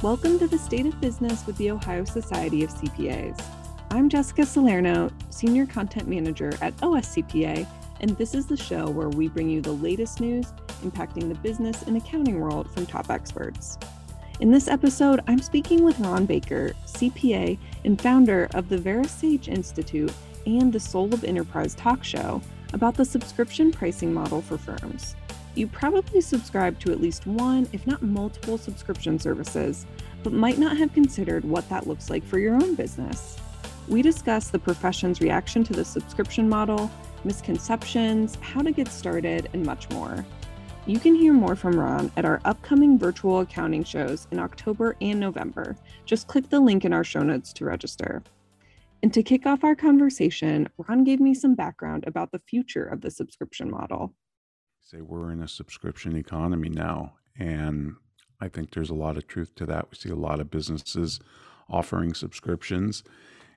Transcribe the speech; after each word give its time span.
Welcome 0.00 0.38
to 0.38 0.46
the 0.46 0.58
State 0.58 0.86
of 0.86 1.00
Business 1.00 1.44
with 1.44 1.56
the 1.56 1.72
Ohio 1.72 2.04
Society 2.04 2.62
of 2.62 2.70
CPAs. 2.70 3.44
I'm 3.90 4.08
Jessica 4.08 4.46
Salerno, 4.46 5.10
Senior 5.28 5.66
Content 5.66 6.06
Manager 6.06 6.52
at 6.62 6.76
OSCPA, 6.76 7.66
and 7.98 8.10
this 8.16 8.32
is 8.32 8.46
the 8.46 8.56
show 8.56 8.88
where 8.88 9.08
we 9.08 9.26
bring 9.26 9.50
you 9.50 9.60
the 9.60 9.72
latest 9.72 10.20
news 10.20 10.52
impacting 10.84 11.28
the 11.28 11.34
business 11.40 11.82
and 11.82 11.96
accounting 11.96 12.38
world 12.38 12.70
from 12.70 12.86
top 12.86 13.10
experts. 13.10 13.76
In 14.38 14.52
this 14.52 14.68
episode, 14.68 15.18
I'm 15.26 15.42
speaking 15.42 15.82
with 15.82 15.98
Ron 15.98 16.26
Baker, 16.26 16.74
CPA 16.86 17.58
and 17.84 18.00
founder 18.00 18.48
of 18.54 18.68
the 18.68 18.78
VeraSage 18.78 19.48
Institute 19.48 20.12
and 20.46 20.72
the 20.72 20.78
Soul 20.78 21.12
of 21.12 21.24
Enterprise 21.24 21.74
talk 21.74 22.04
show, 22.04 22.40
about 22.72 22.94
the 22.94 23.04
subscription 23.04 23.72
pricing 23.72 24.14
model 24.14 24.42
for 24.42 24.58
firms. 24.58 25.16
You 25.58 25.66
probably 25.66 26.20
subscribe 26.20 26.78
to 26.78 26.92
at 26.92 27.00
least 27.00 27.26
one, 27.26 27.68
if 27.72 27.84
not 27.84 28.00
multiple, 28.00 28.58
subscription 28.58 29.18
services, 29.18 29.86
but 30.22 30.32
might 30.32 30.56
not 30.56 30.76
have 30.76 30.92
considered 30.92 31.44
what 31.44 31.68
that 31.68 31.88
looks 31.88 32.10
like 32.10 32.22
for 32.22 32.38
your 32.38 32.54
own 32.54 32.76
business. 32.76 33.36
We 33.88 34.00
discuss 34.00 34.50
the 34.50 34.60
profession's 34.60 35.20
reaction 35.20 35.64
to 35.64 35.72
the 35.72 35.84
subscription 35.84 36.48
model, 36.48 36.88
misconceptions, 37.24 38.36
how 38.40 38.62
to 38.62 38.70
get 38.70 38.86
started, 38.86 39.48
and 39.52 39.66
much 39.66 39.90
more. 39.90 40.24
You 40.86 41.00
can 41.00 41.16
hear 41.16 41.32
more 41.32 41.56
from 41.56 41.76
Ron 41.76 42.12
at 42.16 42.24
our 42.24 42.40
upcoming 42.44 42.96
virtual 42.96 43.40
accounting 43.40 43.82
shows 43.82 44.28
in 44.30 44.38
October 44.38 44.94
and 45.00 45.18
November. 45.18 45.74
Just 46.04 46.28
click 46.28 46.48
the 46.50 46.60
link 46.60 46.84
in 46.84 46.92
our 46.92 47.02
show 47.02 47.24
notes 47.24 47.52
to 47.54 47.64
register. 47.64 48.22
And 49.02 49.12
to 49.12 49.24
kick 49.24 49.44
off 49.44 49.64
our 49.64 49.74
conversation, 49.74 50.68
Ron 50.86 51.02
gave 51.02 51.18
me 51.18 51.34
some 51.34 51.56
background 51.56 52.04
about 52.06 52.30
the 52.30 52.42
future 52.46 52.84
of 52.84 53.00
the 53.00 53.10
subscription 53.10 53.68
model. 53.68 54.14
Say 54.90 55.02
we're 55.02 55.30
in 55.30 55.42
a 55.42 55.48
subscription 55.48 56.16
economy 56.16 56.70
now, 56.70 57.12
and 57.38 57.96
I 58.40 58.48
think 58.48 58.70
there's 58.70 58.88
a 58.88 58.94
lot 58.94 59.18
of 59.18 59.26
truth 59.26 59.54
to 59.56 59.66
that. 59.66 59.90
We 59.90 59.98
see 59.98 60.08
a 60.08 60.14
lot 60.14 60.40
of 60.40 60.50
businesses 60.50 61.20
offering 61.68 62.14
subscriptions, 62.14 63.04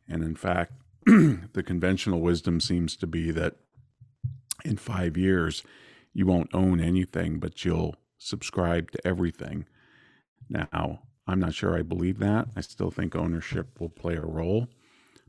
and 0.09 0.25
in 0.25 0.35
fact, 0.35 0.73
the 1.05 1.63
conventional 1.65 2.19
wisdom 2.19 2.59
seems 2.59 2.97
to 2.97 3.07
be 3.07 3.31
that 3.31 3.55
in 4.65 4.75
five 4.75 5.15
years, 5.15 5.63
you 6.13 6.25
won't 6.25 6.53
own 6.53 6.81
anything, 6.81 7.39
but 7.39 7.63
you'll 7.63 7.95
subscribe 8.17 8.91
to 8.91 9.07
everything. 9.07 9.65
Now, 10.49 11.03
I'm 11.25 11.39
not 11.39 11.53
sure 11.53 11.77
I 11.77 11.81
believe 11.81 12.19
that. 12.19 12.49
I 12.57 12.59
still 12.59 12.91
think 12.91 13.15
ownership 13.15 13.79
will 13.79 13.87
play 13.87 14.15
a 14.15 14.25
role. 14.25 14.67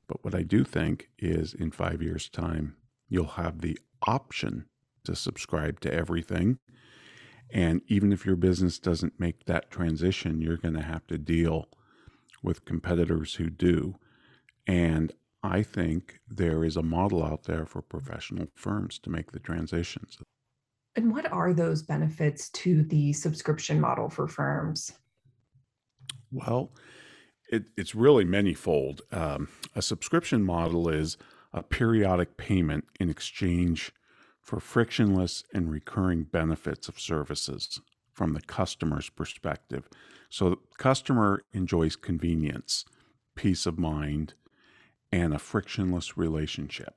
But 0.09 0.25
what 0.25 0.35
I 0.35 0.43
do 0.43 0.65
think 0.65 1.11
is 1.21 1.55
in 1.55 1.71
five 1.71 2.03
years' 2.03 2.29
time, 2.29 2.75
you'll 3.09 3.27
have 3.27 3.61
the 3.61 3.79
option 4.05 4.67
to 5.05 5.15
subscribe 5.15 5.81
to 5.81 5.93
everything. 5.93 6.59
And 7.53 7.83
even 7.87 8.13
if 8.13 8.25
your 8.25 8.37
business 8.37 8.79
doesn't 8.79 9.21
make 9.21 9.45
that 9.45 9.71
transition, 9.71 10.41
you're 10.41 10.57
going 10.57 10.75
to 10.75 10.83
have 10.83 11.07
to 11.09 11.19
deal 11.19 11.69
with 12.43 12.65
competitors 12.65 13.35
who 13.35 13.51
do. 13.51 13.97
And 14.67 15.13
I 15.43 15.63
think 15.63 16.21
there 16.29 16.65
is 16.65 16.77
a 16.77 16.83
model 16.83 17.25
out 17.25 17.45
there 17.45 17.67
for 17.67 17.83
professional 17.83 18.47
firms 18.55 18.99
to 19.01 19.11
make 19.11 19.33
the 19.33 19.41
transitions. 19.41 20.19
And 20.95 21.13
what 21.13 21.31
are 21.33 21.53
those 21.53 21.83
benefits 21.83 22.49
to 22.51 22.83
the 22.85 23.13
subscription 23.13 23.81
model 23.81 24.09
for 24.09 24.29
firms? 24.29 24.93
Well, 26.31 26.73
it, 27.51 27.65
it's 27.77 27.95
really 27.95 28.25
manyfold. 28.25 29.01
Um, 29.11 29.49
a 29.75 29.83
subscription 29.83 30.43
model 30.43 30.89
is 30.89 31.17
a 31.53 31.63
periodic 31.63 32.37
payment 32.37 32.85
in 32.99 33.11
exchange 33.11 33.93
for 34.43 34.61
frictionless 34.61 35.45
and 35.55 35.71
recurring 35.71 36.25
benefits 36.25 36.89
of 36.89 37.01
services 37.01 37.81
from 38.13 38.35
the 38.35 38.43
customer's 38.43 39.09
perspective. 39.09 39.89
So 40.29 40.51
the 40.51 40.57
customer 40.79 41.43
enjoys 41.53 41.97
convenience, 41.97 42.85
peace 43.35 43.67
of 43.67 43.79
mind, 43.79 44.35
and 45.11 45.33
a 45.33 45.39
frictionless 45.39 46.17
relationship. 46.17 46.95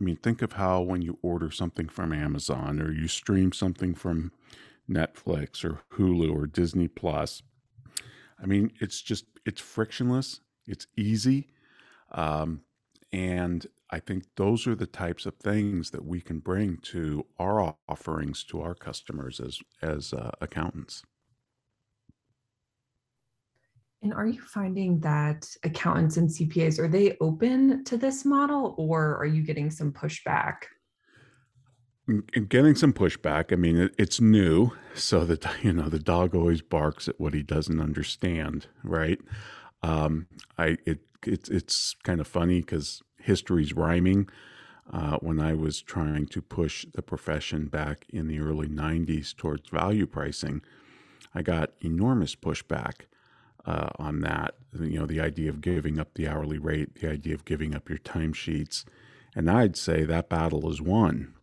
I 0.00 0.04
mean, 0.04 0.16
think 0.16 0.42
of 0.42 0.54
how 0.54 0.80
when 0.80 1.02
you 1.02 1.18
order 1.22 1.50
something 1.50 1.88
from 1.88 2.12
Amazon 2.12 2.80
or 2.80 2.92
you 2.92 3.08
stream 3.08 3.52
something 3.52 3.94
from 3.94 4.32
Netflix 4.88 5.64
or 5.64 5.80
Hulu 5.94 6.34
or 6.34 6.46
Disney 6.46 6.88
Plus. 6.88 7.42
I 8.42 8.46
mean, 8.46 8.72
it's 8.80 9.00
just 9.00 9.24
it's 9.46 9.60
frictionless, 9.60 10.40
it's 10.66 10.86
easy, 10.96 11.48
um, 12.12 12.62
and 13.14 13.64
I 13.90 14.00
think 14.00 14.24
those 14.34 14.66
are 14.66 14.74
the 14.74 14.88
types 14.88 15.24
of 15.24 15.36
things 15.36 15.92
that 15.92 16.04
we 16.04 16.20
can 16.20 16.40
bring 16.40 16.78
to 16.78 17.24
our 17.38 17.76
offerings 17.88 18.42
to 18.44 18.60
our 18.60 18.74
customers 18.74 19.38
as 19.38 19.60
as 19.80 20.12
uh, 20.12 20.32
accountants. 20.40 21.04
And 24.02 24.12
are 24.12 24.26
you 24.26 24.40
finding 24.40 24.98
that 25.00 25.46
accountants 25.62 26.16
and 26.16 26.28
CPAs 26.28 26.80
are 26.80 26.88
they 26.88 27.16
open 27.20 27.84
to 27.84 27.96
this 27.96 28.24
model, 28.24 28.74
or 28.78 29.16
are 29.16 29.26
you 29.26 29.42
getting 29.42 29.70
some 29.70 29.92
pushback? 29.92 30.64
Getting 32.48 32.74
some 32.74 32.92
pushback. 32.92 33.52
I 33.52 33.56
mean, 33.56 33.90
it's 33.96 34.20
new, 34.20 34.72
so 34.92 35.24
that 35.24 35.46
you 35.62 35.72
know 35.72 35.88
the 35.88 36.00
dog 36.00 36.34
always 36.34 36.62
barks 36.62 37.06
at 37.06 37.20
what 37.20 37.32
he 37.32 37.44
doesn't 37.44 37.80
understand, 37.80 38.66
right? 38.82 39.20
Um, 39.84 40.26
I 40.58 40.78
it, 40.84 40.98
it 41.26 41.48
it's 41.48 41.94
kind 42.02 42.20
of 42.20 42.26
funny 42.26 42.60
because 42.60 43.02
history's 43.18 43.72
rhyming. 43.72 44.28
Uh, 44.92 45.16
when 45.18 45.40
I 45.40 45.54
was 45.54 45.80
trying 45.80 46.26
to 46.26 46.42
push 46.42 46.84
the 46.92 47.00
profession 47.00 47.68
back 47.68 48.04
in 48.10 48.28
the 48.28 48.38
early 48.38 48.68
90s 48.68 49.34
towards 49.34 49.70
value 49.70 50.06
pricing, 50.06 50.60
I 51.34 51.40
got 51.40 51.70
enormous 51.80 52.34
pushback 52.36 53.06
uh, 53.66 53.88
on 53.98 54.20
that. 54.20 54.56
You 54.78 55.00
know, 55.00 55.06
the 55.06 55.20
idea 55.20 55.48
of 55.48 55.60
giving 55.60 55.98
up 55.98 56.14
the 56.14 56.28
hourly 56.28 56.58
rate, 56.58 56.96
the 56.96 57.10
idea 57.10 57.34
of 57.34 57.44
giving 57.44 57.74
up 57.74 57.88
your 57.88 57.98
timesheets. 57.98 58.84
And 59.34 59.50
I'd 59.50 59.76
say 59.76 60.04
that 60.04 60.28
battle 60.28 60.70
is 60.70 60.80
won. 60.80 61.34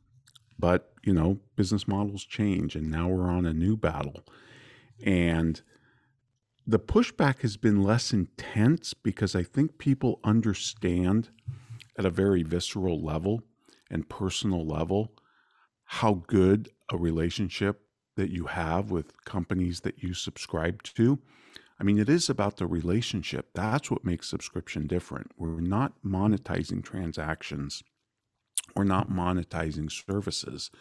But, 0.57 0.93
you 1.03 1.13
know, 1.13 1.39
business 1.55 1.87
models 1.87 2.23
change, 2.23 2.75
and 2.75 2.91
now 2.91 3.07
we're 3.07 3.29
on 3.29 3.45
a 3.45 3.53
new 3.53 3.75
battle. 3.75 4.21
And 5.03 5.61
the 6.71 6.79
pushback 6.79 7.41
has 7.41 7.57
been 7.57 7.83
less 7.83 8.13
intense 8.13 8.93
because 8.93 9.35
I 9.35 9.43
think 9.43 9.77
people 9.77 10.21
understand 10.23 11.27
at 11.97 12.05
a 12.05 12.09
very 12.09 12.43
visceral 12.43 13.03
level 13.03 13.43
and 13.89 14.07
personal 14.07 14.65
level 14.65 15.11
how 15.83 16.23
good 16.27 16.69
a 16.89 16.95
relationship 16.95 17.81
that 18.15 18.29
you 18.29 18.45
have 18.45 18.89
with 18.89 19.25
companies 19.25 19.81
that 19.81 20.01
you 20.01 20.13
subscribe 20.13 20.81
to. 20.83 21.19
I 21.77 21.83
mean, 21.83 21.99
it 21.99 22.07
is 22.07 22.29
about 22.29 22.55
the 22.55 22.67
relationship. 22.67 23.49
That's 23.53 23.91
what 23.91 24.05
makes 24.05 24.29
subscription 24.29 24.87
different. 24.87 25.31
We're 25.37 25.59
not 25.59 25.91
monetizing 26.05 26.85
transactions, 26.85 27.83
we're 28.77 28.85
not 28.85 29.09
monetizing 29.09 29.91
services. 29.91 30.71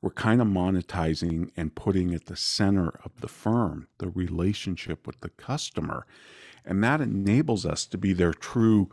We're 0.00 0.10
kind 0.10 0.40
of 0.40 0.46
monetizing 0.46 1.50
and 1.56 1.74
putting 1.74 2.14
at 2.14 2.26
the 2.26 2.36
center 2.36 2.88
of 3.04 3.20
the 3.20 3.28
firm 3.28 3.88
the 3.98 4.08
relationship 4.08 5.06
with 5.06 5.20
the 5.20 5.30
customer. 5.30 6.06
And 6.64 6.84
that 6.84 7.00
enables 7.00 7.66
us 7.66 7.86
to 7.86 7.98
be 7.98 8.12
their 8.12 8.32
true 8.32 8.90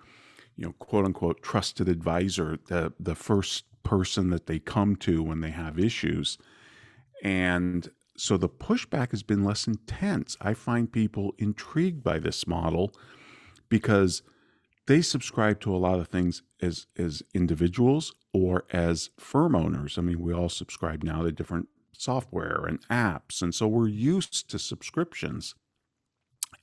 you 0.55 0.66
know, 0.66 0.73
quote 0.73 1.05
unquote 1.05 1.41
trusted 1.41 1.89
advisor, 1.89 2.57
the 2.67 2.93
the 2.99 3.16
first 3.16 3.66
person 3.83 4.29
that 4.29 4.47
they 4.47 4.59
come 4.59 4.95
to 4.95 5.21
when 5.21 5.41
they 5.41 5.51
have 5.51 5.77
issues. 5.77 6.38
And 7.23 7.89
so 8.17 8.37
the 8.37 8.49
pushback 8.49 9.11
has 9.11 9.23
been 9.23 9.43
less 9.43 9.67
intense. 9.67 10.37
I 10.41 10.53
find 10.53 10.91
people 10.91 11.35
intrigued 11.37 12.03
by 12.03 12.19
this 12.19 12.47
model 12.47 12.93
because 13.69 14.22
they 14.88 15.01
subscribe 15.01 15.59
to 15.62 15.75
a 15.75 15.78
lot 15.78 16.00
of 16.00 16.07
things 16.07 16.44
as 16.62 16.88
as 16.97 17.23
individuals 17.34 18.13
or 18.34 18.66
as 18.72 19.09
firm 19.19 19.56
owners. 19.56 19.97
I 19.97 20.01
mean, 20.01 20.19
we 20.19 20.34
all 20.34 20.50
subscribe 20.50 21.03
now 21.03 21.23
to 21.23 21.31
different 21.31 21.68
software 21.91 22.66
and 22.68 22.85
apps, 22.90 23.41
and 23.41 23.53
so 23.53 23.68
we're 23.68 23.88
used 23.88 24.50
to 24.50 24.59
subscriptions. 24.59 25.56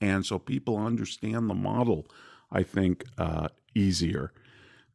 And 0.01 0.27
so 0.27 0.39
people 0.39 0.79
understand 0.79 1.49
the 1.49 1.55
model, 1.55 2.07
I 2.51 2.63
think, 2.63 3.05
uh, 3.19 3.49
easier 3.75 4.33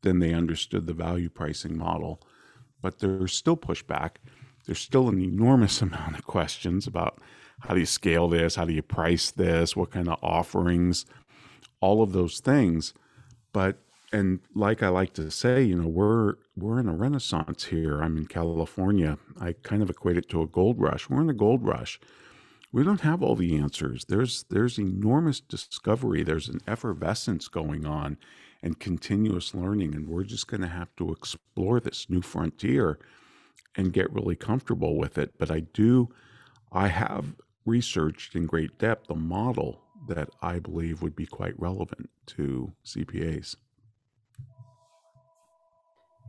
than 0.01 0.19
they 0.19 0.33
understood 0.33 0.85
the 0.85 0.94
value 0.94 1.30
pricing 1.30 1.77
model. 1.77 2.21
But 2.81 3.00
there's 3.00 3.33
still 3.33 3.57
pushback. 3.57 4.18
There's 4.65 4.80
still 4.80 5.07
an 5.07 5.19
enormous 5.19 5.81
amount 5.88 6.18
of 6.18 6.25
questions 6.25 6.88
about 6.88 7.19
how 7.62 7.73
do 7.73 7.80
you 7.80 7.85
scale 7.85 8.27
this? 8.27 8.56
How 8.56 8.65
do 8.65 8.73
you 8.73 8.83
price 8.83 9.31
this? 9.31 9.75
What 9.75 9.91
kind 9.91 10.07
of 10.07 10.19
offerings? 10.21 11.06
All 11.80 12.03
of 12.03 12.12
those 12.12 12.39
things. 12.39 12.94
But 13.57 13.80
and 14.13 14.39
like 14.54 14.83
I 14.83 14.89
like 14.89 15.13
to 15.13 15.31
say, 15.31 15.63
you 15.63 15.81
know, 15.81 15.88
we're 15.88 16.36
we're 16.56 16.80
in 16.80 16.88
a 16.88 16.95
renaissance 16.95 17.63
here. 17.63 18.04
I'm 18.04 18.15
in 18.15 18.27
California. 18.27 19.18
I 19.42 19.54
kind 19.63 19.81
of 19.81 19.89
equate 19.89 20.15
it 20.15 20.30
to 20.30 20.44
a 20.44 20.48
gold 20.48 20.80
rush. 20.80 21.09
We're 21.09 21.24
in 21.24 21.30
a 21.31 21.33
gold 21.33 21.65
rush. 21.65 22.00
We 22.71 22.83
don't 22.83 23.01
have 23.01 23.24
all 23.24 23.36
the 23.36 23.57
answers. 23.57 24.06
There's 24.06 24.45
there's 24.51 24.77
enormous 24.77 25.39
discovery. 25.39 26.21
There's 26.21 26.50
an 26.50 26.62
effervescence 26.68 27.48
going 27.48 27.88
on 27.88 28.19
and 28.62 28.80
continuous 28.80 29.56
learning. 29.56 29.95
And 29.95 30.07
we're 30.07 30.24
just 30.24 30.45
going 30.45 30.62
to 30.62 30.68
have 30.68 30.95
to 30.98 31.12
explore 31.12 31.80
this 31.80 32.12
new 32.12 32.21
frontier 32.21 33.00
and 33.75 33.92
get 33.92 34.13
really 34.13 34.36
comfortable 34.36 35.00
with 35.00 35.18
it. 35.18 35.33
But 35.39 35.50
I 35.50 35.62
do, 35.62 36.09
I 36.71 36.89
have 36.89 37.33
researched 37.65 38.36
in 38.36 38.45
great 38.45 38.77
depth 38.77 39.07
the 39.07 39.15
model 39.15 39.81
that 40.07 40.29
I 40.41 40.59
believe 40.59 41.01
would 41.01 41.15
be 41.15 41.25
quite 41.25 41.59
relevant 41.59 42.09
to 42.27 42.73
CPAs. 42.85 43.55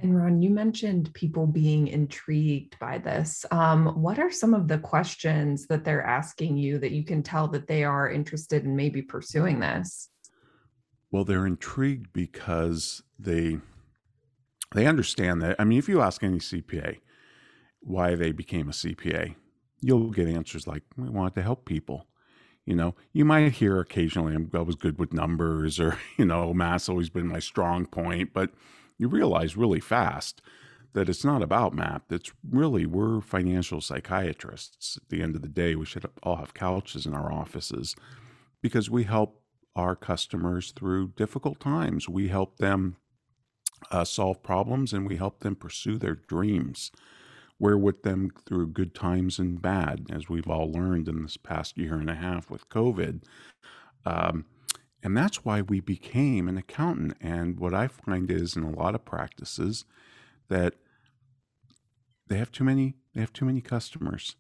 And 0.01 0.17
Ron, 0.17 0.41
you 0.41 0.51
mentioned 0.51 1.13
people 1.13 1.47
being 1.47 1.89
intrigued 1.89 2.79
by 2.79 2.99
this. 2.99 3.45
Um, 3.51 4.01
what 4.01 4.19
are 4.19 4.31
some 4.31 4.55
of 4.55 4.69
the 4.69 4.79
questions 4.79 5.67
that 5.67 5.85
they're 5.85 6.05
asking 6.05 6.57
you 6.57 6.79
that 6.79 6.93
you 6.93 7.05
can 7.05 7.23
tell 7.23 7.49
that 7.49 7.67
they 7.67 7.83
are 7.83 8.09
interested 8.09 8.65
in 8.65 8.77
maybe 8.77 9.03
pursuing 9.03 9.59
this? 9.59 10.09
Well, 11.11 11.25
they're 11.25 11.47
intrigued 11.47 12.13
because 12.13 13.03
they 13.19 13.59
they 14.75 14.87
understand 14.87 15.41
that. 15.43 15.57
I 15.59 15.65
mean, 15.65 15.79
if 15.79 15.89
you 15.89 16.03
ask 16.03 16.23
any 16.23 16.39
CPA 16.39 16.99
why 17.81 18.15
they 18.15 18.33
became 18.33 18.69
a 18.69 18.73
CPA, 18.73 19.35
you'll 19.81 20.11
get 20.11 20.29
answers 20.29 20.67
like, 20.67 20.83
"We 20.97 21.09
want 21.09 21.35
to 21.35 21.43
help 21.43 21.65
people." 21.65 22.08
You 22.69 22.77
know, 22.77 22.95
you 23.15 23.25
might 23.25 23.53
hear 23.53 23.81
occasionally, 23.81 24.37
"I 24.53 24.59
was 24.59 24.75
good 24.75 24.99
with 24.99 25.15
numbers," 25.15 25.81
or 25.81 25.99
you 26.19 26.27
know, 26.27 26.53
math's 26.53 26.91
always 26.91 27.09
been 27.09 27.27
my 27.27 27.39
strong 27.39 27.87
point, 27.87 28.35
but 28.35 28.51
you 28.99 29.09
realize 29.09 29.57
really 29.57 29.81
fast 29.81 30.43
that 30.93 31.09
it's 31.09 31.25
not 31.25 31.43
about 31.43 31.73
math. 31.73 32.03
It's 32.11 32.31
really, 32.47 32.85
we're 32.85 33.23
financial 33.23 33.81
psychiatrists. 33.81 34.99
At 34.99 35.09
the 35.09 35.23
end 35.23 35.35
of 35.35 35.41
the 35.41 35.49
day, 35.49 35.77
we 35.77 35.87
should 35.87 36.05
all 36.23 36.37
have 36.37 36.53
couches 36.53 37.07
in 37.07 37.15
our 37.15 37.33
offices 37.33 37.97
because 38.61 38.91
we 38.91 39.05
help 39.05 39.41
our 39.75 39.97
customers 39.97 40.71
through 40.73 41.13
difficult 41.17 41.61
times. 41.61 42.07
We 42.07 42.29
help 42.29 42.59
them 42.59 42.97
uh, 43.91 44.05
solve 44.05 44.43
problems 44.43 44.93
and 44.93 45.07
we 45.07 45.17
help 45.17 45.41
them 45.41 45.57
pursue 45.57 45.97
their 45.97 46.17
dreams. 46.17 46.91
We're 47.59 47.77
with 47.77 48.03
them 48.03 48.31
through 48.47 48.69
good 48.69 48.95
times 48.95 49.39
and 49.39 49.61
bad, 49.61 50.07
as 50.11 50.29
we've 50.29 50.49
all 50.49 50.71
learned 50.71 51.09
in 51.09 51.23
this 51.23 51.37
past 51.37 51.77
year 51.77 51.95
and 51.95 52.09
a 52.09 52.15
half 52.15 52.51
with 52.51 52.69
COVID. 52.69 53.23
Um, 54.07 54.45
and 55.03 55.17
that's 55.17 55.45
why 55.45 55.63
we 55.63 55.81
became 55.81 56.49
an 56.49 56.57
accountant. 56.57 57.17
And 57.21 57.59
what 57.59 57.75
I 57.75 57.89
find 57.89 58.31
is 58.31 58.57
in 58.57 58.63
a 58.63 58.71
lot 58.71 58.95
of 58.95 59.05
practices 59.05 59.85
that 60.49 60.75
they 62.29 62.39
have 62.39 62.53
too 62.53 62.65
many 62.65 62.95
they 63.15 63.21
have 63.21 63.33
too 63.33 63.47
many 63.47 63.61
customers, 63.61 64.37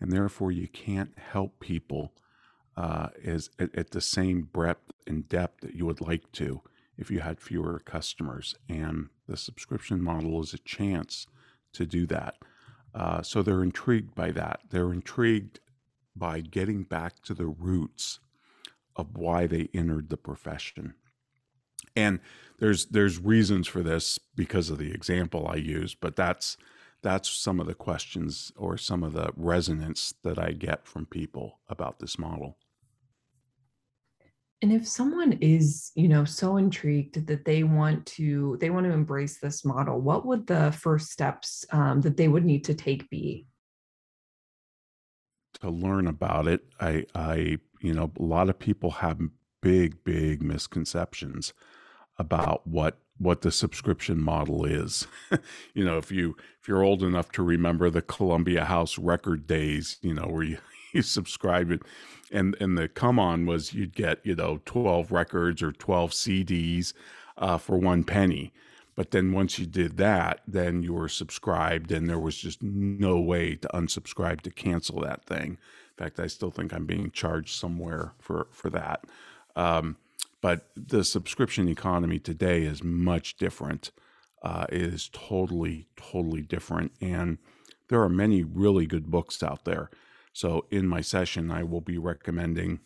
and 0.00 0.12
therefore 0.12 0.52
you 0.52 0.68
can't 0.68 1.16
help 1.16 1.60
people 1.60 2.12
uh, 2.76 3.08
as 3.24 3.48
at, 3.58 3.74
at 3.74 3.90
the 3.90 4.00
same 4.00 4.42
breadth 4.42 4.90
and 5.06 5.28
depth 5.28 5.60
that 5.60 5.74
you 5.74 5.86
would 5.86 6.00
like 6.00 6.30
to 6.32 6.60
if 6.98 7.10
you 7.10 7.20
had 7.20 7.40
fewer 7.40 7.78
customers. 7.78 8.54
And 8.68 9.08
the 9.26 9.36
subscription 9.36 10.02
model 10.02 10.40
is 10.42 10.52
a 10.52 10.58
chance 10.58 11.26
to 11.72 11.86
do 11.86 12.06
that. 12.06 12.36
Uh, 12.94 13.22
so 13.22 13.42
they're 13.42 13.62
intrigued 13.62 14.14
by 14.14 14.30
that. 14.32 14.60
They're 14.70 14.92
intrigued 14.92 15.60
by 16.14 16.40
getting 16.40 16.82
back 16.82 17.22
to 17.22 17.34
the 17.34 17.46
roots 17.46 18.18
of 18.96 19.16
why 19.16 19.46
they 19.46 19.68
entered 19.72 20.10
the 20.10 20.16
profession. 20.16 20.94
And 21.96 22.20
there's 22.58 22.86
there's 22.86 23.18
reasons 23.18 23.66
for 23.66 23.82
this 23.82 24.18
because 24.34 24.70
of 24.70 24.78
the 24.78 24.92
example 24.92 25.46
I 25.48 25.56
used, 25.56 25.98
but 26.00 26.16
that's 26.16 26.56
that's 27.02 27.28
some 27.28 27.60
of 27.60 27.66
the 27.66 27.74
questions 27.74 28.52
or 28.56 28.78
some 28.78 29.02
of 29.02 29.12
the 29.12 29.32
resonance 29.36 30.14
that 30.22 30.38
I 30.38 30.52
get 30.52 30.86
from 30.86 31.06
people 31.06 31.58
about 31.68 31.98
this 31.98 32.18
model. 32.18 32.56
And 34.62 34.72
if 34.72 34.86
someone 34.86 35.32
is, 35.40 35.90
you 35.96 36.08
know, 36.08 36.24
so 36.24 36.56
intrigued 36.56 37.26
that 37.26 37.44
they 37.44 37.64
want 37.64 38.06
to 38.06 38.56
they 38.60 38.70
want 38.70 38.86
to 38.86 38.92
embrace 38.92 39.40
this 39.40 39.64
model, 39.64 40.00
what 40.00 40.24
would 40.24 40.46
the 40.46 40.70
first 40.70 41.10
steps 41.10 41.64
um, 41.72 42.00
that 42.02 42.16
they 42.16 42.28
would 42.28 42.44
need 42.44 42.64
to 42.64 42.74
take 42.74 43.10
be? 43.10 43.46
To 45.60 45.70
learn 45.70 46.06
about 46.06 46.46
it, 46.46 46.62
I 46.80 47.06
I 47.14 47.58
you 47.80 47.92
know, 47.92 48.12
a 48.18 48.22
lot 48.22 48.48
of 48.48 48.58
people 48.58 48.90
have 48.90 49.20
big, 49.60 50.04
big 50.04 50.42
misconceptions 50.42 51.52
about 52.18 52.66
what 52.66 52.98
what 53.18 53.42
the 53.42 53.50
subscription 53.50 54.20
model 54.20 54.64
is. 54.64 55.06
you 55.74 55.84
know, 55.84 55.98
if 55.98 56.12
you 56.12 56.36
if 56.60 56.68
you're 56.68 56.84
old 56.84 57.02
enough 57.02 57.32
to 57.32 57.42
remember 57.42 57.90
the 57.90 58.02
Columbia 58.02 58.64
House 58.64 58.96
record 58.96 59.46
days, 59.46 59.98
you 60.02 60.14
know, 60.14 60.28
where 60.28 60.44
you 60.44 60.58
you 60.92 61.02
subscribe 61.02 61.70
it 61.70 61.82
and 62.32 62.56
and 62.60 62.76
the 62.76 62.88
come 62.88 63.18
on 63.18 63.46
was 63.46 63.74
you'd 63.74 63.94
get, 63.94 64.18
you 64.24 64.34
know, 64.34 64.60
12 64.64 65.12
records 65.12 65.62
or 65.62 65.70
12 65.70 66.10
CDs 66.12 66.94
uh, 67.36 67.58
for 67.58 67.76
one 67.76 68.02
penny. 68.02 68.52
But 68.94 69.10
then 69.10 69.32
once 69.32 69.58
you 69.58 69.66
did 69.66 69.96
that, 69.98 70.40
then 70.46 70.82
you 70.82 70.92
were 70.92 71.08
subscribed 71.08 71.92
and 71.92 72.08
there 72.08 72.18
was 72.18 72.36
just 72.36 72.62
no 72.62 73.18
way 73.20 73.54
to 73.56 73.68
unsubscribe 73.68 74.40
to 74.42 74.50
cancel 74.50 75.00
that 75.00 75.24
thing. 75.24 75.58
In 75.98 76.04
fact, 76.04 76.18
I 76.18 76.26
still 76.26 76.50
think 76.50 76.72
I'm 76.72 76.86
being 76.86 77.10
charged 77.10 77.54
somewhere 77.54 78.12
for 78.18 78.48
for 78.50 78.70
that. 78.70 79.04
Um, 79.54 79.96
but 80.40 80.70
the 80.74 81.04
subscription 81.04 81.68
economy 81.68 82.18
today 82.18 82.62
is 82.62 82.82
much 82.82 83.36
different. 83.36 83.92
Uh, 84.42 84.66
it 84.70 84.82
is 84.82 85.08
totally, 85.12 85.86
totally 85.96 86.42
different, 86.42 86.90
and 87.00 87.38
there 87.88 88.02
are 88.02 88.08
many 88.08 88.42
really 88.42 88.86
good 88.86 89.08
books 89.08 89.40
out 89.42 89.64
there. 89.64 89.88
So 90.32 90.66
in 90.70 90.88
my 90.88 91.00
session, 91.00 91.50
I 91.50 91.62
will 91.62 91.80
be 91.80 91.98
recommending 91.98 92.80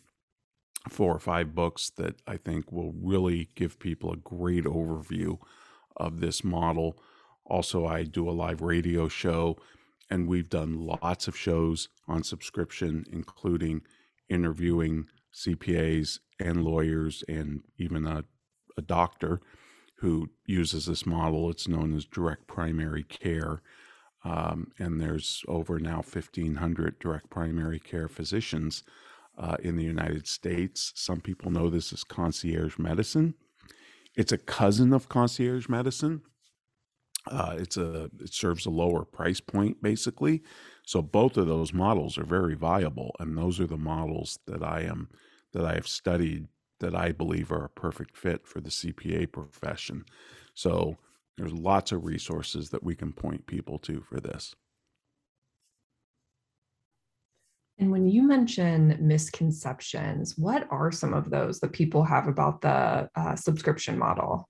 four 0.89 1.13
or 1.13 1.19
five 1.19 1.55
books 1.55 1.89
that 1.97 2.15
I 2.27 2.37
think 2.37 2.71
will 2.71 2.93
really 2.93 3.49
give 3.55 3.79
people 3.79 4.11
a 4.11 4.17
great 4.17 4.65
overview 4.65 5.37
of 5.95 6.19
this 6.19 6.43
model. 6.43 6.97
Also, 7.45 7.85
I 7.85 8.03
do 8.03 8.29
a 8.29 8.31
live 8.31 8.61
radio 8.61 9.07
show 9.07 9.57
and 10.09 10.27
we've 10.27 10.49
done 10.49 10.79
lots 10.79 11.27
of 11.27 11.37
shows 11.37 11.89
on 12.07 12.23
subscription, 12.23 13.05
including 13.11 13.81
interviewing 14.29 15.07
CPAs 15.33 16.19
and 16.39 16.63
lawyers 16.63 17.23
and 17.27 17.61
even 17.77 18.07
a, 18.07 18.23
a 18.77 18.81
doctor 18.81 19.41
who 19.99 20.29
uses 20.45 20.85
this 20.85 21.05
model. 21.05 21.49
It's 21.49 21.67
known 21.67 21.95
as 21.95 22.05
direct 22.05 22.47
primary 22.47 23.03
care. 23.03 23.61
Um, 24.23 24.71
and 24.79 24.99
there's 24.99 25.43
over 25.47 25.79
now 25.79 25.97
1,500 25.97 26.99
direct 26.99 27.29
primary 27.29 27.79
care 27.79 28.07
physicians 28.07 28.83
uh, 29.37 29.57
in 29.61 29.75
the 29.75 29.83
United 29.83 30.27
States. 30.27 30.91
Some 30.95 31.21
people 31.21 31.51
know 31.51 31.69
this 31.69 31.93
as 31.93 32.03
concierge 32.03 32.77
medicine. 32.77 33.35
It's 34.15 34.31
a 34.31 34.37
cousin 34.37 34.93
of 34.93 35.09
concierge 35.09 35.69
medicine. 35.69 36.21
Uh, 37.29 37.55
it's 37.57 37.77
a 37.77 38.09
it 38.19 38.33
serves 38.33 38.65
a 38.65 38.69
lower 38.69 39.03
price 39.03 39.39
point 39.39 39.81
basically. 39.81 40.41
So 40.85 41.01
both 41.01 41.37
of 41.37 41.47
those 41.47 41.73
models 41.73 42.17
are 42.17 42.23
very 42.23 42.55
viable, 42.55 43.15
and 43.19 43.37
those 43.37 43.59
are 43.59 43.67
the 43.67 43.77
models 43.77 44.39
that 44.47 44.63
I 44.63 44.81
am 44.81 45.09
that 45.53 45.65
I 45.65 45.75
have 45.75 45.87
studied 45.87 46.47
that 46.79 46.95
I 46.95 47.11
believe 47.11 47.51
are 47.51 47.65
a 47.65 47.69
perfect 47.69 48.15
fit 48.17 48.47
for 48.47 48.61
the 48.61 48.69
CPA 48.69 49.31
profession. 49.31 50.05
So 50.53 50.97
there's 51.37 51.53
lots 51.53 51.91
of 51.91 52.03
resources 52.03 52.69
that 52.71 52.83
we 52.83 52.95
can 52.95 53.13
point 53.13 53.45
people 53.45 53.77
to 53.79 54.01
for 54.01 54.19
this. 54.19 54.55
And 57.79 57.91
when 57.91 58.07
you 58.07 58.23
mention 58.23 58.97
misconceptions, 58.99 60.35
what 60.35 60.67
are 60.71 60.91
some 60.91 61.13
of 61.13 61.29
those 61.29 61.59
that 61.59 61.73
people 61.73 62.03
have 62.03 62.27
about 62.27 62.61
the 62.61 63.07
uh, 63.15 63.35
subscription 63.35 63.99
model? 63.99 64.49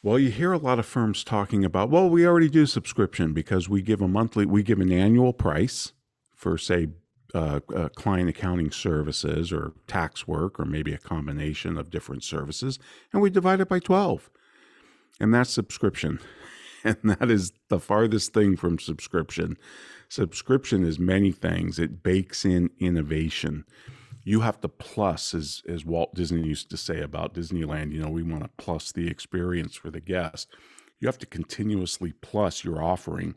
Well, 0.00 0.20
you 0.20 0.30
hear 0.30 0.52
a 0.52 0.58
lot 0.58 0.78
of 0.78 0.86
firms 0.86 1.24
talking 1.24 1.64
about, 1.64 1.90
well, 1.90 2.08
we 2.08 2.24
already 2.24 2.48
do 2.48 2.66
subscription 2.66 3.32
because 3.32 3.68
we 3.68 3.82
give 3.82 4.00
a 4.00 4.06
monthly, 4.06 4.46
we 4.46 4.62
give 4.62 4.78
an 4.78 4.92
annual 4.92 5.32
price 5.32 5.92
for, 6.36 6.56
say, 6.56 6.88
uh, 7.34 7.60
uh, 7.74 7.88
client 7.90 8.28
accounting 8.28 8.70
services 8.70 9.52
or 9.52 9.72
tax 9.86 10.26
work, 10.26 10.58
or 10.58 10.64
maybe 10.64 10.94
a 10.94 10.98
combination 10.98 11.76
of 11.76 11.90
different 11.90 12.22
services, 12.22 12.78
and 13.12 13.20
we 13.20 13.28
divide 13.28 13.60
it 13.60 13.68
by 13.68 13.78
12. 13.80 14.30
And 15.20 15.34
that's 15.34 15.50
subscription. 15.50 16.20
And 16.84 16.96
that 17.02 17.28
is 17.28 17.52
the 17.70 17.80
farthest 17.80 18.32
thing 18.32 18.56
from 18.56 18.78
subscription. 18.78 19.58
Subscription 20.08 20.84
is 20.84 21.00
many 21.00 21.32
things, 21.32 21.80
it 21.80 22.04
bakes 22.04 22.44
in 22.44 22.70
innovation 22.78 23.64
you 24.28 24.40
have 24.40 24.60
to 24.60 24.68
plus 24.68 25.32
as 25.32 25.62
as 25.66 25.86
Walt 25.86 26.14
Disney 26.14 26.42
used 26.42 26.68
to 26.68 26.76
say 26.76 27.00
about 27.00 27.32
Disneyland, 27.32 27.92
you 27.92 28.02
know, 28.02 28.10
we 28.10 28.22
want 28.22 28.42
to 28.42 28.50
plus 28.58 28.92
the 28.92 29.08
experience 29.08 29.74
for 29.74 29.90
the 29.90 30.02
guest. 30.02 30.54
You 31.00 31.08
have 31.08 31.16
to 31.20 31.26
continuously 31.26 32.12
plus 32.12 32.62
your 32.62 32.82
offering. 32.82 33.36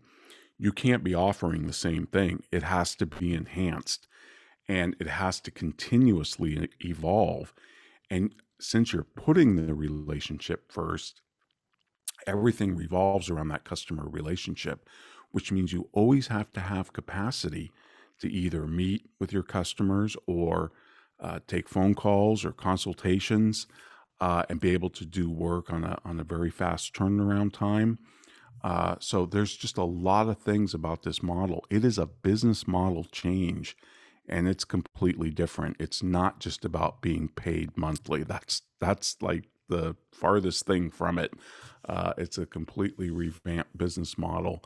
You 0.58 0.74
can't 0.74 1.02
be 1.02 1.16
offering 1.16 1.66
the 1.66 1.72
same 1.72 2.08
thing. 2.08 2.44
It 2.52 2.64
has 2.64 2.94
to 2.96 3.06
be 3.06 3.34
enhanced 3.34 4.10
and 4.68 4.98
it 5.00 5.08
has 5.08 5.40
to 5.42 5.52
continuously 5.52 6.70
evolve. 6.82 7.54
And 8.10 8.36
since 8.60 8.92
you're 8.92 9.06
putting 9.06 9.56
the 9.56 9.74
relationship 9.74 10.74
first, 10.74 11.22
everything 12.28 12.76
revolves 12.76 13.30
around 13.30 13.50
that 13.50 13.64
customer 13.64 14.08
relationship, 14.08 14.88
which 15.32 15.52
means 15.52 15.74
you 15.74 15.90
always 15.92 16.28
have 16.28 16.52
to 16.54 16.60
have 16.60 16.94
capacity 16.94 17.72
to 18.20 18.32
either 18.32 18.68
meet 18.68 19.10
with 19.20 19.34
your 19.34 19.44
customers 19.44 20.16
or 20.28 20.72
uh, 21.20 21.40
take 21.48 21.70
phone 21.70 21.96
calls 21.96 22.44
or 22.44 22.52
consultations 22.52 23.68
uh, 24.20 24.44
and 24.50 24.60
be 24.60 24.72
able 24.72 24.90
to 24.90 25.06
do 25.06 25.30
work 25.30 25.72
on 25.72 25.84
a, 25.84 25.98
on 26.06 26.20
a 26.20 26.24
very 26.24 26.50
fast 26.50 26.94
turnaround 26.94 27.54
time. 27.54 27.98
Uh, 28.64 28.96
so 29.00 29.26
there's 29.26 29.56
just 29.56 29.78
a 29.78 29.84
lot 29.84 30.30
of 30.30 30.38
things 30.38 30.74
about 30.74 31.04
this 31.04 31.24
model. 31.24 31.66
It 31.70 31.84
is 31.84 31.98
a 31.98 32.06
business 32.06 32.68
model 32.68 33.06
change 33.06 33.76
and 34.30 34.48
it's 34.48 34.64
completely 34.64 35.32
different. 35.32 35.78
It's 35.80 36.04
not 36.04 36.40
just 36.40 36.64
about 36.64 37.02
being 37.02 37.28
paid 37.30 37.76
monthly. 37.76 38.24
That's 38.24 38.62
that's 38.80 39.18
like 39.22 39.46
the 39.72 39.96
farthest 40.12 40.68
thing 40.68 40.92
from 40.92 41.18
it. 41.18 41.34
Uh, 41.90 42.14
it's 42.18 42.38
a 42.38 42.46
completely 42.46 43.10
revamped 43.10 43.76
business 43.76 44.18
model, 44.18 44.64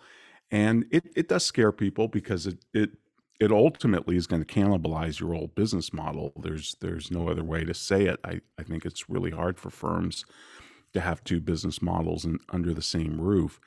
and 0.51 0.85
it 0.91 1.05
it 1.15 1.29
does 1.29 1.45
scare 1.45 1.71
people 1.71 2.09
because 2.09 2.47
it 2.47 2.59
it 2.74 2.91
it 3.39 3.51
ultimately 3.51 4.17
is 4.17 4.27
going 4.27 4.43
to 4.43 4.53
cannibalize 4.53 5.19
your 5.19 5.33
old 5.33 5.55
business 5.55 5.93
model. 5.93 6.33
There's 6.41 6.75
there's 6.81 7.12
no 7.12 7.29
other 7.29 7.43
way 7.43 7.63
to 7.63 7.74
say 7.74 8.05
it. 8.05 8.19
I, 8.25 8.41
I 8.59 8.63
think 8.63 8.85
it's 8.85 9.09
really 9.09 9.31
hard 9.31 9.59
for 9.59 9.69
firms 9.69 10.25
to 10.93 11.01
have 11.01 11.24
two 11.24 11.41
business 11.41 11.81
models 11.81 12.25
in, 12.25 12.39
under 12.50 12.74
the 12.74 12.81
same 12.81 13.19
roof. 13.19 13.59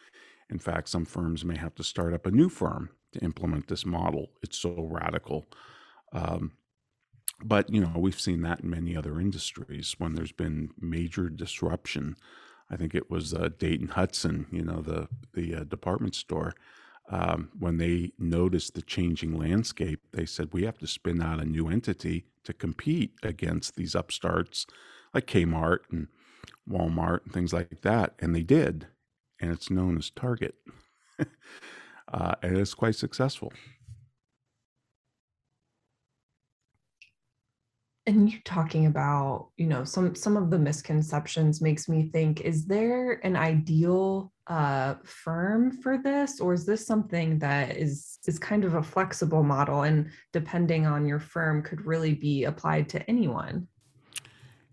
In 0.50 0.58
fact, 0.58 0.88
some 0.88 1.04
firms 1.04 1.44
may 1.44 1.58
have 1.58 1.74
to 1.76 1.84
start 1.84 2.14
up 2.14 2.26
a 2.26 2.30
new 2.30 2.48
firm 2.48 2.90
to 3.12 3.20
implement 3.20 3.68
this 3.68 3.84
model. 3.84 4.30
It's 4.42 4.58
so 4.58 4.74
radical. 4.90 5.46
Um, 6.12 6.52
but 7.42 7.72
you 7.72 7.80
know 7.80 7.92
we've 7.96 8.20
seen 8.20 8.42
that 8.42 8.60
in 8.60 8.70
many 8.70 8.96
other 8.96 9.20
industries 9.20 9.94
when 9.98 10.14
there's 10.14 10.32
been 10.32 10.70
major 10.80 11.28
disruption. 11.28 12.16
I 12.70 12.76
think 12.76 12.94
it 12.94 13.10
was 13.10 13.32
uh, 13.32 13.48
Dayton 13.58 13.88
Hudson, 13.88 14.46
you 14.50 14.64
know, 14.64 14.80
the 14.80 15.08
the 15.34 15.54
uh, 15.54 15.64
department 15.64 16.14
store 16.14 16.54
um, 17.10 17.50
when 17.58 17.78
they 17.78 18.12
noticed 18.18 18.74
the 18.74 18.82
changing 18.82 19.36
landscape, 19.38 20.00
they 20.12 20.26
said, 20.26 20.52
we 20.52 20.64
have 20.64 20.78
to 20.78 20.86
spin 20.86 21.22
out 21.22 21.40
a 21.40 21.44
new 21.44 21.68
entity 21.68 22.24
to 22.44 22.52
compete 22.52 23.12
against 23.22 23.76
these 23.76 23.94
upstarts 23.94 24.66
like 25.14 25.26
Kmart 25.26 25.78
and 25.90 26.08
Walmart 26.68 27.24
and 27.24 27.32
things 27.32 27.52
like 27.52 27.80
that. 27.80 28.14
And 28.18 28.34
they 28.34 28.42
did. 28.42 28.88
And 29.40 29.50
it's 29.52 29.70
known 29.70 29.96
as 29.96 30.10
Target. 30.10 30.56
uh, 32.12 32.34
and 32.42 32.58
it's 32.58 32.74
quite 32.74 32.96
successful. 32.96 33.52
And 38.08 38.32
you 38.32 38.38
talking 38.44 38.86
about 38.86 39.50
you 39.58 39.66
know 39.66 39.84
some 39.84 40.14
some 40.14 40.36
of 40.36 40.50
the 40.50 40.58
misconceptions 40.58 41.60
makes 41.60 41.88
me 41.88 42.08
think 42.10 42.40
is 42.40 42.64
there 42.64 43.24
an 43.24 43.36
ideal 43.36 44.32
uh, 44.46 44.94
firm 45.04 45.70
for 45.70 45.98
this? 45.98 46.40
Or 46.40 46.54
is 46.54 46.64
this 46.64 46.86
something 46.86 47.38
that 47.40 47.76
is 47.76 48.18
is 48.26 48.38
kind 48.38 48.64
of 48.64 48.74
a 48.74 48.82
flexible 48.82 49.42
model 49.42 49.82
and 49.82 50.10
depending 50.32 50.86
on 50.86 51.06
your 51.06 51.20
firm 51.20 51.62
could 51.62 51.84
really 51.84 52.14
be 52.14 52.44
applied 52.44 52.88
to 52.88 53.10
anyone? 53.10 53.68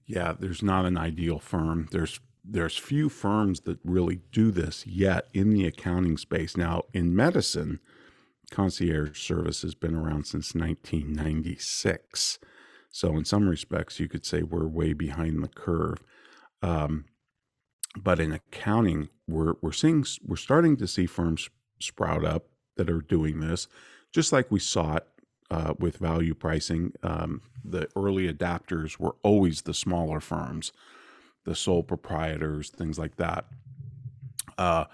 Yeah 0.05 0.33
there's 0.39 0.63
not 0.63 0.85
an 0.85 0.97
ideal 0.97 1.39
firm. 1.39 1.89
There's 1.91 2.21
there's 2.43 2.77
few 2.77 3.09
firms 3.09 3.61
that 3.61 3.79
really 3.83 4.21
do 4.31 4.51
this 4.51 4.87
yet 4.87 5.27
in 5.33 5.49
the 5.49 5.65
accounting 5.65 6.17
space. 6.17 6.55
Now 6.55 6.83
in 6.93 7.13
medicine 7.13 7.81
concierge 8.49 9.19
service 9.19 9.61
has 9.63 9.75
been 9.75 9.95
around 9.95 10.25
since 10.25 10.55
1996 10.55 12.39
so, 12.95 13.17
in 13.17 13.25
some 13.25 13.49
respects, 13.49 13.99
you 13.99 14.07
could 14.07 14.25
say 14.25 14.41
we're 14.41 14.67
way 14.67 14.93
behind 14.93 15.43
the 15.43 15.49
curve. 15.49 16.01
Um, 16.61 17.03
but 17.93 18.21
in 18.21 18.31
accounting, 18.31 19.09
we're 19.27 19.55
we're 19.61 19.73
seeing 19.73 20.05
we're 20.25 20.37
starting 20.37 20.77
to 20.77 20.87
see 20.87 21.05
firms 21.05 21.49
sprout 21.81 22.23
up 22.23 22.45
that 22.77 22.89
are 22.89 23.01
doing 23.01 23.41
this, 23.41 23.67
just 24.13 24.31
like 24.31 24.49
we 24.49 24.61
saw 24.61 24.95
it 24.95 25.07
uh, 25.51 25.73
with 25.77 25.97
value 25.97 26.33
pricing. 26.33 26.93
Um, 27.03 27.41
the 27.65 27.89
early 27.97 28.31
adapters 28.31 28.97
were 28.97 29.17
always 29.23 29.63
the 29.63 29.73
smaller 29.73 30.21
firms, 30.21 30.71
the 31.43 31.53
sole 31.53 31.83
proprietors, 31.83 32.69
things 32.69 32.97
like 32.97 33.17
that. 33.17 33.43
Uh, 34.57 34.85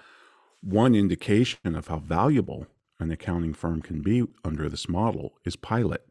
one 0.63 0.96
indication 0.96 1.75
of 1.75 1.89
how 1.89 2.00
valuable 2.00 2.65
an 3.00 3.12
accounting 3.12 3.53
firm 3.53 3.79
can 3.79 4.01
be 4.01 4.25
under 4.43 4.70
this 4.70 4.89
model 4.89 5.34
is 5.46 5.55
Pilot. 5.55 6.11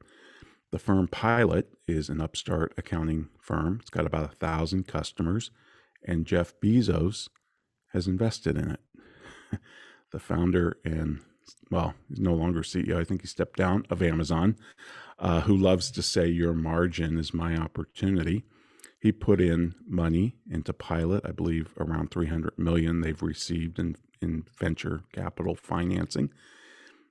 The 0.72 0.78
firm 0.78 1.08
Pilot 1.08 1.68
is 1.88 2.08
an 2.08 2.20
upstart 2.20 2.74
accounting 2.76 3.28
firm. 3.40 3.78
It's 3.80 3.90
got 3.90 4.06
about 4.06 4.32
a 4.32 4.36
thousand 4.36 4.86
customers, 4.86 5.50
and 6.06 6.26
Jeff 6.26 6.54
Bezos 6.60 7.28
has 7.92 8.06
invested 8.06 8.56
in 8.56 8.70
it. 8.70 8.80
the 10.12 10.20
founder 10.20 10.76
and 10.84 11.20
well, 11.70 11.94
he's 12.08 12.20
no 12.20 12.34
longer 12.34 12.62
CEO. 12.62 12.96
I 12.96 13.04
think 13.04 13.22
he 13.22 13.26
stepped 13.26 13.56
down 13.58 13.84
of 13.90 14.02
Amazon, 14.02 14.56
uh, 15.18 15.42
who 15.42 15.56
loves 15.56 15.90
to 15.92 16.02
say 16.02 16.28
your 16.28 16.52
margin 16.52 17.18
is 17.18 17.34
my 17.34 17.56
opportunity. 17.56 18.44
He 19.00 19.12
put 19.12 19.40
in 19.40 19.74
money 19.86 20.36
into 20.48 20.72
Pilot, 20.72 21.24
I 21.24 21.32
believe 21.32 21.74
around 21.78 22.10
300 22.10 22.58
million 22.58 23.00
they've 23.00 23.22
received 23.22 23.78
in, 23.78 23.96
in 24.20 24.44
venture 24.58 25.02
capital 25.12 25.54
financing. 25.54 26.30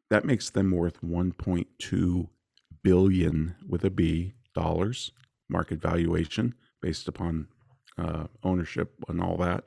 That 0.10 0.26
makes 0.26 0.50
them 0.50 0.72
worth 0.72 1.02
1.2 1.02 2.28
billion 2.84 3.56
with 3.68 3.84
a 3.84 3.90
B 3.90 4.34
dollars 4.54 5.12
market 5.50 5.82
valuation 5.82 6.56
based 6.82 7.08
upon 7.08 7.48
uh, 7.98 8.28
ownership 8.44 8.94
and 9.08 9.22
all 9.22 9.38
that. 9.38 9.66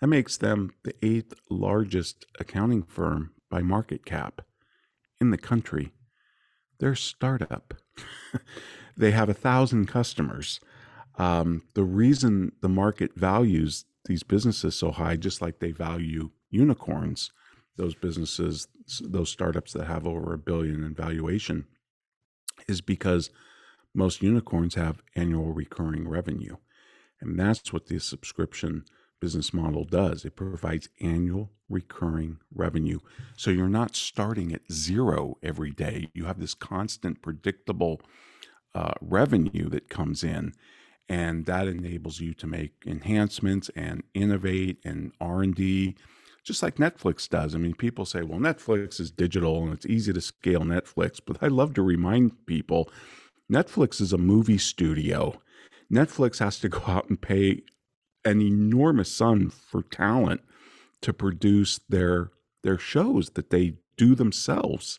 That 0.00 0.06
makes 0.06 0.36
them 0.36 0.72
the 0.84 0.94
eighth 1.02 1.34
largest 1.50 2.26
accounting 2.38 2.82
firm 2.82 3.32
by 3.50 3.62
market 3.62 4.04
cap 4.04 4.42
in 5.20 5.30
the 5.30 5.38
country. 5.38 5.92
They're 6.78 6.94
startup. 6.94 7.74
they 8.96 9.10
have 9.10 9.28
a 9.28 9.34
thousand 9.34 9.86
customers. 9.86 10.60
Um, 11.16 11.62
the 11.74 11.82
reason 11.82 12.52
the 12.60 12.68
market 12.68 13.16
values 13.16 13.84
these 14.04 14.22
businesses 14.22 14.76
so 14.76 14.92
high, 14.92 15.16
just 15.16 15.42
like 15.42 15.58
they 15.58 15.72
value 15.72 16.30
unicorns, 16.48 17.32
those 17.78 17.94
businesses, 17.94 18.68
those 19.00 19.30
startups 19.30 19.72
that 19.72 19.86
have 19.86 20.06
over 20.06 20.34
a 20.34 20.38
billion 20.38 20.84
in 20.84 20.94
valuation, 20.94 21.66
is 22.68 22.82
because 22.82 23.30
most 23.94 24.22
unicorns 24.22 24.74
have 24.74 25.02
annual 25.16 25.52
recurring 25.52 26.06
revenue. 26.06 26.56
And 27.20 27.38
that's 27.38 27.72
what 27.72 27.86
the 27.86 27.98
subscription 27.98 28.84
business 29.20 29.52
model 29.52 29.84
does. 29.84 30.24
It 30.24 30.36
provides 30.36 30.88
annual 31.00 31.50
recurring 31.68 32.38
revenue. 32.54 32.98
So 33.36 33.50
you're 33.50 33.68
not 33.68 33.96
starting 33.96 34.52
at 34.52 34.70
zero 34.70 35.38
every 35.42 35.70
day. 35.70 36.10
You 36.14 36.26
have 36.26 36.38
this 36.38 36.54
constant, 36.54 37.22
predictable 37.22 38.00
uh, 38.74 38.92
revenue 39.00 39.68
that 39.70 39.88
comes 39.88 40.22
in, 40.22 40.52
and 41.08 41.46
that 41.46 41.66
enables 41.66 42.20
you 42.20 42.34
to 42.34 42.46
make 42.46 42.72
enhancements 42.86 43.70
and 43.74 44.02
innovate 44.14 44.78
and 44.84 45.12
R 45.20 45.42
and 45.42 45.54
D 45.54 45.96
just 46.48 46.62
like 46.62 46.76
Netflix 46.76 47.28
does. 47.28 47.54
I 47.54 47.58
mean, 47.58 47.74
people 47.74 48.04
say, 48.04 48.22
well, 48.22 48.40
Netflix 48.40 48.98
is 48.98 49.10
digital 49.10 49.62
and 49.62 49.72
it's 49.72 49.86
easy 49.86 50.12
to 50.12 50.20
scale 50.20 50.62
Netflix, 50.62 51.20
but 51.24 51.36
I 51.42 51.46
love 51.46 51.74
to 51.74 51.82
remind 51.82 52.46
people 52.46 52.90
Netflix 53.52 54.00
is 54.00 54.12
a 54.12 54.18
movie 54.18 54.58
studio. 54.58 55.40
Netflix 55.92 56.38
has 56.38 56.58
to 56.60 56.68
go 56.68 56.82
out 56.86 57.08
and 57.08 57.20
pay 57.20 57.62
an 58.24 58.40
enormous 58.40 59.12
sum 59.12 59.50
for 59.50 59.82
talent 59.82 60.40
to 61.02 61.12
produce 61.12 61.78
their 61.88 62.30
their 62.64 62.78
shows 62.78 63.30
that 63.30 63.50
they 63.50 63.74
do 63.96 64.14
themselves. 64.14 64.98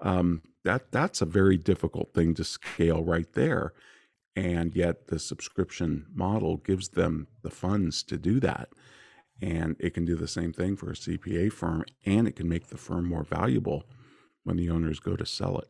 Um, 0.00 0.42
that 0.64 0.90
that's 0.92 1.20
a 1.20 1.26
very 1.26 1.56
difficult 1.56 2.12
thing 2.12 2.34
to 2.34 2.44
scale 2.44 3.04
right 3.04 3.32
there, 3.34 3.72
and 4.34 4.74
yet 4.74 5.08
the 5.08 5.18
subscription 5.18 6.06
model 6.12 6.56
gives 6.56 6.88
them 6.88 7.28
the 7.42 7.50
funds 7.50 8.02
to 8.04 8.16
do 8.16 8.40
that. 8.40 8.70
And 9.42 9.76
it 9.78 9.92
can 9.94 10.04
do 10.04 10.16
the 10.16 10.28
same 10.28 10.52
thing 10.52 10.76
for 10.76 10.90
a 10.90 10.94
CPA 10.94 11.52
firm, 11.52 11.84
and 12.06 12.26
it 12.26 12.36
can 12.36 12.48
make 12.48 12.68
the 12.68 12.78
firm 12.78 13.08
more 13.08 13.24
valuable 13.24 13.84
when 14.44 14.56
the 14.56 14.70
owners 14.70 14.98
go 14.98 15.16
to 15.16 15.26
sell 15.26 15.58
it. 15.58 15.68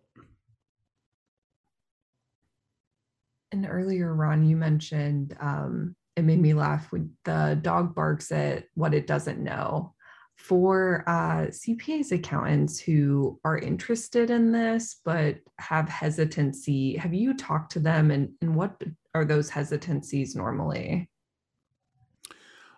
And 3.52 3.66
earlier, 3.68 4.14
Ron, 4.14 4.44
you 4.44 4.56
mentioned 4.56 5.36
um, 5.40 5.96
it 6.16 6.24
made 6.24 6.40
me 6.40 6.54
laugh 6.54 6.90
when 6.92 7.10
the 7.24 7.58
dog 7.62 7.94
barks 7.94 8.32
at 8.32 8.64
what 8.74 8.94
it 8.94 9.06
doesn't 9.06 9.42
know. 9.42 9.94
For 10.36 11.02
uh, 11.06 11.46
CPAs 11.46 12.12
accountants 12.12 12.78
who 12.78 13.40
are 13.44 13.58
interested 13.58 14.30
in 14.30 14.52
this 14.52 15.00
but 15.04 15.38
have 15.58 15.88
hesitancy, 15.88 16.96
have 16.96 17.14
you 17.14 17.34
talked 17.34 17.72
to 17.72 17.80
them 17.80 18.10
and, 18.10 18.30
and 18.42 18.54
what 18.54 18.82
are 19.14 19.24
those 19.24 19.48
hesitancies 19.48 20.36
normally? 20.36 21.08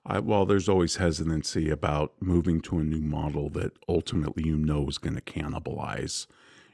I, 0.08 0.20
well, 0.20 0.46
there's 0.46 0.70
always 0.70 0.96
hesitancy 0.96 1.68
about 1.68 2.14
moving 2.18 2.62
to 2.62 2.78
a 2.78 2.82
new 2.82 3.02
model 3.02 3.50
that 3.50 3.72
ultimately 3.88 4.42
you 4.46 4.56
know 4.56 4.88
is 4.88 4.96
going 4.96 5.16
to 5.16 5.20
cannibalize 5.20 6.26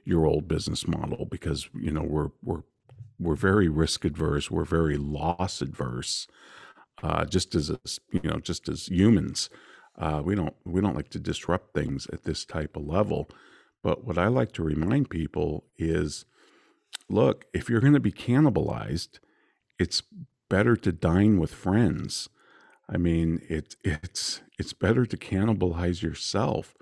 your 0.05 0.25
old 0.25 0.47
business 0.47 0.87
model 0.87 1.27
because 1.27 1.69
you 1.75 1.91
know 1.91 2.03
we're 2.03 2.31
we're 2.43 2.63
we're 3.19 3.35
very 3.35 3.69
risk 3.69 4.05
adverse, 4.05 4.51
we're 4.51 4.65
very 4.65 4.97
loss 4.97 5.61
adverse, 5.61 6.29
uh, 7.03 7.25
just 7.25 7.57
as 7.57 7.73
you 8.13 8.21
know, 8.23 8.39
just 8.39 8.69
as 8.69 8.87
humans. 8.87 9.51
Uh, 9.99 10.23
we 10.25 10.37
don't 10.37 10.55
we 10.65 10.81
don't 10.81 10.97
like 10.97 11.11
to 11.11 11.19
disrupt 11.19 11.75
things 11.75 12.07
at 12.13 12.23
this 12.23 12.45
type 12.45 12.77
of 12.77 12.87
level. 12.87 13.29
But 13.83 14.05
what 14.05 14.17
I 14.17 14.29
like 14.29 14.53
to 14.53 14.63
remind 14.63 15.11
people 15.11 15.65
is, 15.77 16.25
look, 17.09 17.47
if 17.53 17.69
you're 17.69 17.81
going 17.81 17.93
to 17.95 18.01
be 18.01 18.13
cannibalized, 18.13 19.19
it's 19.79 20.05
better 20.49 20.77
to 20.77 20.93
dine 20.93 21.39
with 21.41 21.53
friends 21.53 22.29
I 22.89 22.97
mean, 22.97 23.41
it, 23.49 23.77
it's 23.83 24.43
it's 24.59 24.73
better 24.73 25.07
to 25.07 25.17
cannibalize 25.17 26.03
yourself 26.03 26.75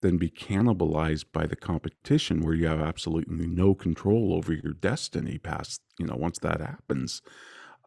than 0.00 0.16
be 0.16 0.30
cannibalized 0.30 1.26
by 1.32 1.46
the 1.46 1.56
competition 1.56 2.40
where 2.40 2.54
you 2.54 2.66
have 2.66 2.80
absolutely 2.80 3.46
no 3.46 3.74
control 3.74 4.32
over 4.34 4.52
your 4.52 4.72
destiny 4.72 5.38
past, 5.38 5.82
you 5.98 6.06
know, 6.06 6.16
once 6.16 6.38
that 6.38 6.60
happens. 6.60 7.20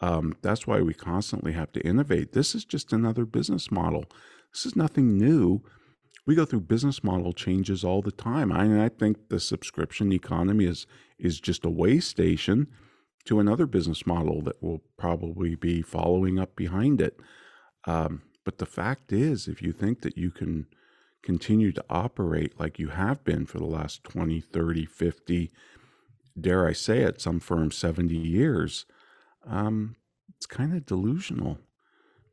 Um, 0.02 0.36
that's 0.42 0.68
why 0.68 0.82
we 0.82 0.94
constantly 0.94 1.54
have 1.54 1.72
to 1.72 1.82
innovate. 1.82 2.34
This 2.34 2.54
is 2.54 2.66
just 2.66 2.94
another 2.94 3.26
business 3.26 3.72
model. 3.72 4.06
This 4.52 4.66
is 4.66 4.76
nothing 4.76 5.18
new. 5.18 5.64
We 6.26 6.36
go 6.36 6.46
through 6.46 6.62
business 6.62 7.04
model 7.04 7.34
changes 7.34 7.84
all 7.84 8.02
the 8.02 8.12
time. 8.12 8.52
I, 8.52 8.86
I 8.86 8.90
think 8.90 9.30
the 9.30 9.40
subscription 9.40 10.12
economy 10.12 10.66
is 10.66 10.86
is 11.18 11.40
just 11.40 11.66
a 11.66 11.70
way 11.70 12.00
station 12.00 12.68
to 13.26 13.40
another 13.40 13.66
business 13.66 14.06
model 14.06 14.42
that 14.42 14.62
will 14.62 14.82
probably 14.98 15.56
be 15.56 15.82
following 15.82 16.38
up 16.38 16.56
behind 16.56 17.02
it. 17.02 17.20
Um, 17.86 18.24
but 18.46 18.58
the 18.58 18.66
fact 18.66 19.12
is, 19.12 19.48
if 19.48 19.62
you 19.62 19.72
think 19.72 20.02
that 20.02 20.18
you 20.18 20.32
can 20.32 20.68
continue 21.22 21.72
to 21.72 21.86
operate 21.90 22.60
like 22.60 22.80
you 22.80 22.90
have 22.90 23.24
been 23.24 23.46
for 23.46 23.58
the 23.58 23.66
last 23.66 24.04
20, 24.04 24.42
30, 24.42 24.86
50, 24.86 25.52
dare 26.40 26.68
I 26.68 26.74
say 26.74 27.00
it, 27.00 27.22
some 27.22 27.40
firms 27.40 27.78
70 27.78 28.16
years, 28.16 28.86
um, 29.46 29.96
it's 30.36 30.46
kind 30.46 30.76
of 30.76 30.86
delusional 30.86 31.60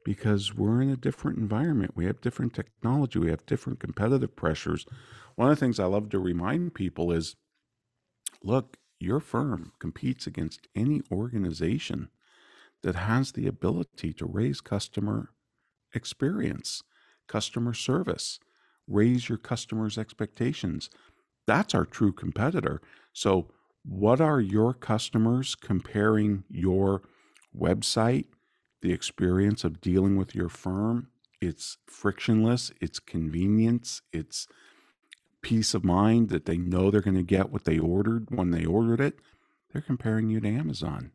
because 0.04 0.54
we're 0.54 0.80
in 0.82 0.90
a 0.90 0.96
different 0.96 1.38
environment. 1.38 1.92
We 1.94 2.06
have 2.06 2.20
different 2.20 2.54
technology, 2.54 3.18
we 3.18 3.30
have 3.30 3.46
different 3.46 3.78
competitive 3.78 4.34
pressures. 4.34 4.86
One 5.36 5.50
of 5.50 5.56
the 5.56 5.60
things 5.60 5.78
I 5.78 5.84
love 5.84 6.08
to 6.10 6.18
remind 6.18 6.74
people 6.74 7.12
is 7.12 7.36
look, 8.42 8.78
your 8.98 9.20
firm 9.20 9.72
competes 9.78 10.26
against 10.26 10.66
any 10.74 11.02
organization 11.10 12.08
that 12.82 12.96
has 12.96 13.32
the 13.32 13.46
ability 13.46 14.12
to 14.14 14.26
raise 14.26 14.60
customer 14.60 15.30
experience, 15.94 16.82
customer 17.26 17.74
service, 17.74 18.38
raise 18.86 19.28
your 19.28 19.38
customers' 19.38 19.98
expectations. 19.98 20.90
That's 21.46 21.74
our 21.74 21.84
true 21.84 22.12
competitor. 22.12 22.80
So, 23.12 23.50
what 23.84 24.20
are 24.20 24.40
your 24.40 24.74
customers 24.74 25.54
comparing 25.54 26.44
your 26.50 27.02
website, 27.58 28.26
the 28.82 28.92
experience 28.92 29.64
of 29.64 29.80
dealing 29.80 30.16
with 30.16 30.34
your 30.34 30.50
firm? 30.50 31.08
It's 31.40 31.78
frictionless, 31.86 32.70
it's 32.80 32.98
convenience, 32.98 34.02
it's 34.12 34.46
peace 35.42 35.72
of 35.72 35.84
mind 35.84 36.28
that 36.28 36.44
they 36.44 36.58
know 36.58 36.90
they're 36.90 37.00
going 37.00 37.16
to 37.16 37.22
get 37.22 37.50
what 37.50 37.64
they 37.64 37.78
ordered 37.78 38.28
when 38.30 38.50
they 38.50 38.66
ordered 38.66 39.00
it. 39.00 39.18
They're 39.72 39.80
comparing 39.80 40.28
you 40.28 40.40
to 40.40 40.48
Amazon. 40.48 41.12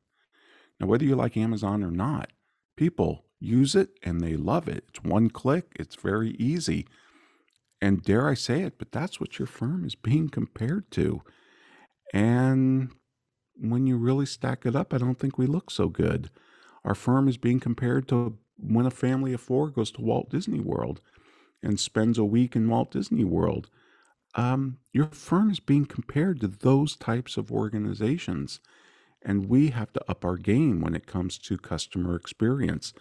Now, 0.80 0.88
whether 0.88 1.06
you 1.06 1.16
like 1.16 1.38
Amazon 1.38 1.84
or 1.84 1.92
not, 1.92 2.32
people 2.76 3.25
use 3.40 3.76
it 3.76 3.90
and 4.04 4.22
they 4.22 4.36
love 4.36 4.68
it. 4.68 4.86
It's 4.90 5.04
one 5.04 5.30
click, 5.30 5.72
it's 5.76 5.96
very 5.96 6.32
easy. 6.32 6.88
And 7.82 8.02
dare 8.02 8.28
I 8.28 8.34
say 8.34 8.62
it, 8.62 8.78
but 8.78 8.92
that's 8.92 9.20
what 9.20 9.38
your 9.38 9.48
firm 9.48 9.86
is 9.86 9.96
being 9.96 10.30
compared 10.30 10.90
to. 10.92 11.22
And 12.14 12.92
when 13.58 13.86
you 13.86 13.98
really 13.98 14.26
stack 14.26 14.66
it 14.66 14.76
up, 14.76 14.94
I 14.94 14.98
don't 14.98 15.20
think 15.20 15.38
we 15.38 15.46
look 15.46 15.70
so 15.70 15.90
good. 15.90 16.30
Our 16.84 16.96
firm 16.96 17.28
is 17.28 17.38
being 17.38 17.60
compared 17.60 18.08
to 18.10 18.38
when 18.58 18.86
a 18.86 18.92
family 18.92 19.34
of 19.34 19.42
four 19.42 19.70
goes 19.70 19.92
to 19.92 20.02
Walt 20.02 20.30
Disney 20.30 20.60
World 20.60 21.02
and 21.62 21.80
spends 21.80 22.18
a 22.18 22.24
week 22.24 22.56
in 22.56 22.70
Walt 22.70 22.92
Disney 22.92 23.24
World. 23.24 23.70
Um, 24.36 24.78
your 24.92 25.08
firm 25.08 25.50
is 25.50 25.60
being 25.60 25.86
compared 25.86 26.40
to 26.42 26.48
those 26.48 26.96
types 26.96 27.38
of 27.38 27.52
organizations. 27.52 28.60
And 29.22 29.50
we 29.50 29.70
have 29.70 29.92
to 29.94 30.02
up 30.10 30.24
our 30.24 30.38
game 30.38 30.82
when 30.82 30.94
it 30.94 31.08
comes 31.08 31.38
to 31.40 31.58
customer 31.58 32.16
experience 32.16 32.94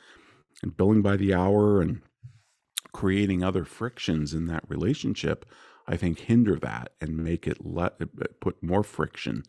and 0.63 0.77
billing 0.77 1.03
by 1.03 1.17
the 1.17 1.35
hour 1.35 1.81
and 1.81 2.01
creating 2.93 3.43
other 3.43 3.65
frictions 3.65 4.33
in 4.33 4.47
that 4.47 4.65
relationship, 4.69 5.45
I 5.87 5.97
think 5.97 6.21
hinder 6.21 6.57
that 6.57 6.93
and 7.01 7.17
make 7.19 7.47
it 7.47 7.65
let 7.65 7.95
uh, 8.01 8.07
put 8.41 8.63
more 8.63 8.83
friction 8.83 9.43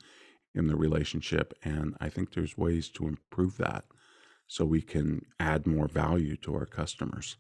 in 0.54 0.68
the 0.68 0.76
relationship. 0.76 1.54
And 1.64 1.96
I 2.00 2.10
think 2.10 2.34
there's 2.34 2.58
ways 2.58 2.90
to 2.90 3.08
improve 3.08 3.58
that 3.58 3.86
so 4.48 4.66
we 4.66 4.82
can 4.82 5.26
add 5.40 5.66
more 5.66 5.88
value 5.88 6.36
to 6.38 6.56
our 6.56 6.66
customers. 6.66 7.38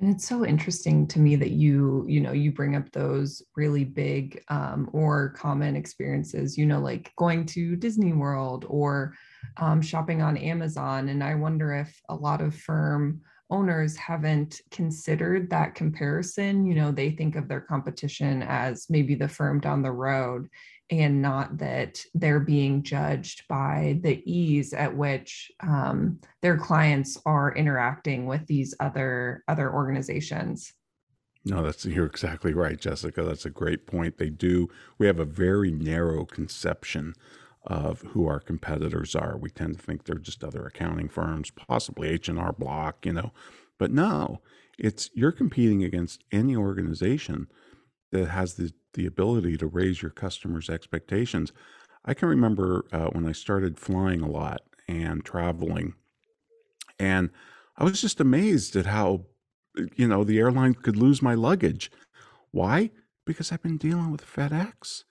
And 0.00 0.14
it's 0.14 0.28
so 0.28 0.46
interesting 0.46 1.08
to 1.08 1.18
me 1.18 1.34
that 1.36 1.50
you, 1.50 2.04
you 2.08 2.20
know, 2.20 2.30
you 2.30 2.52
bring 2.52 2.76
up 2.76 2.90
those 2.92 3.42
really 3.56 3.84
big 3.84 4.40
um, 4.48 4.88
or 4.92 5.30
common 5.30 5.74
experiences, 5.74 6.56
you 6.56 6.66
know, 6.66 6.78
like 6.78 7.12
going 7.16 7.44
to 7.46 7.74
Disney 7.74 8.12
World 8.12 8.64
or 8.68 9.14
um, 9.56 9.82
shopping 9.82 10.22
on 10.22 10.36
Amazon. 10.36 11.08
And 11.08 11.24
I 11.24 11.34
wonder 11.34 11.74
if 11.74 12.00
a 12.08 12.14
lot 12.14 12.40
of 12.40 12.54
firm 12.54 13.20
owners 13.50 13.96
haven't 13.96 14.60
considered 14.70 15.50
that 15.50 15.74
comparison. 15.74 16.64
You 16.64 16.76
know, 16.76 16.92
they 16.92 17.10
think 17.10 17.34
of 17.34 17.48
their 17.48 17.60
competition 17.60 18.42
as 18.42 18.86
maybe 18.88 19.16
the 19.16 19.28
firm 19.28 19.58
down 19.58 19.82
the 19.82 19.90
road 19.90 20.48
and 20.90 21.20
not 21.20 21.58
that 21.58 22.02
they're 22.14 22.40
being 22.40 22.82
judged 22.82 23.46
by 23.48 23.98
the 24.02 24.22
ease 24.30 24.72
at 24.72 24.96
which 24.96 25.52
um, 25.60 26.18
their 26.40 26.56
clients 26.56 27.20
are 27.26 27.54
interacting 27.54 28.26
with 28.26 28.46
these 28.46 28.74
other 28.80 29.44
other 29.48 29.72
organizations. 29.72 30.72
No, 31.44 31.62
that's 31.62 31.84
you're 31.84 32.06
exactly 32.06 32.52
right, 32.52 32.78
Jessica. 32.78 33.22
That's 33.22 33.46
a 33.46 33.50
great 33.50 33.86
point. 33.86 34.18
They 34.18 34.30
do. 34.30 34.68
We 34.98 35.06
have 35.06 35.18
a 35.18 35.24
very 35.24 35.70
narrow 35.70 36.24
conception 36.24 37.14
of 37.64 38.00
who 38.02 38.26
our 38.26 38.40
competitors 38.40 39.14
are. 39.14 39.36
We 39.36 39.50
tend 39.50 39.76
to 39.76 39.82
think 39.82 40.04
they're 40.04 40.16
just 40.16 40.42
other 40.42 40.64
accounting 40.66 41.08
firms, 41.08 41.50
possibly 41.50 42.08
H&R 42.08 42.52
Block, 42.52 43.04
you 43.04 43.12
know. 43.12 43.32
But 43.78 43.92
no, 43.92 44.40
it's 44.78 45.10
you're 45.14 45.32
competing 45.32 45.84
against 45.84 46.24
any 46.32 46.56
organization 46.56 47.48
that 48.10 48.28
has 48.28 48.54
the, 48.54 48.72
the 48.94 49.06
ability 49.06 49.56
to 49.58 49.66
raise 49.66 50.02
your 50.02 50.10
customers' 50.10 50.70
expectations. 50.70 51.52
I 52.04 52.14
can 52.14 52.28
remember 52.28 52.84
uh, 52.92 53.06
when 53.06 53.26
I 53.26 53.32
started 53.32 53.78
flying 53.78 54.20
a 54.20 54.30
lot 54.30 54.62
and 54.86 55.24
traveling, 55.24 55.94
and 56.98 57.30
I 57.76 57.84
was 57.84 58.00
just 58.00 58.20
amazed 58.20 58.74
at 58.76 58.86
how, 58.86 59.26
you 59.94 60.08
know, 60.08 60.24
the 60.24 60.38
airline 60.38 60.74
could 60.74 60.96
lose 60.96 61.22
my 61.22 61.34
luggage. 61.34 61.90
Why? 62.50 62.90
Because 63.24 63.52
I've 63.52 63.62
been 63.62 63.76
dealing 63.76 64.10
with 64.10 64.26
FedEx. 64.26 65.04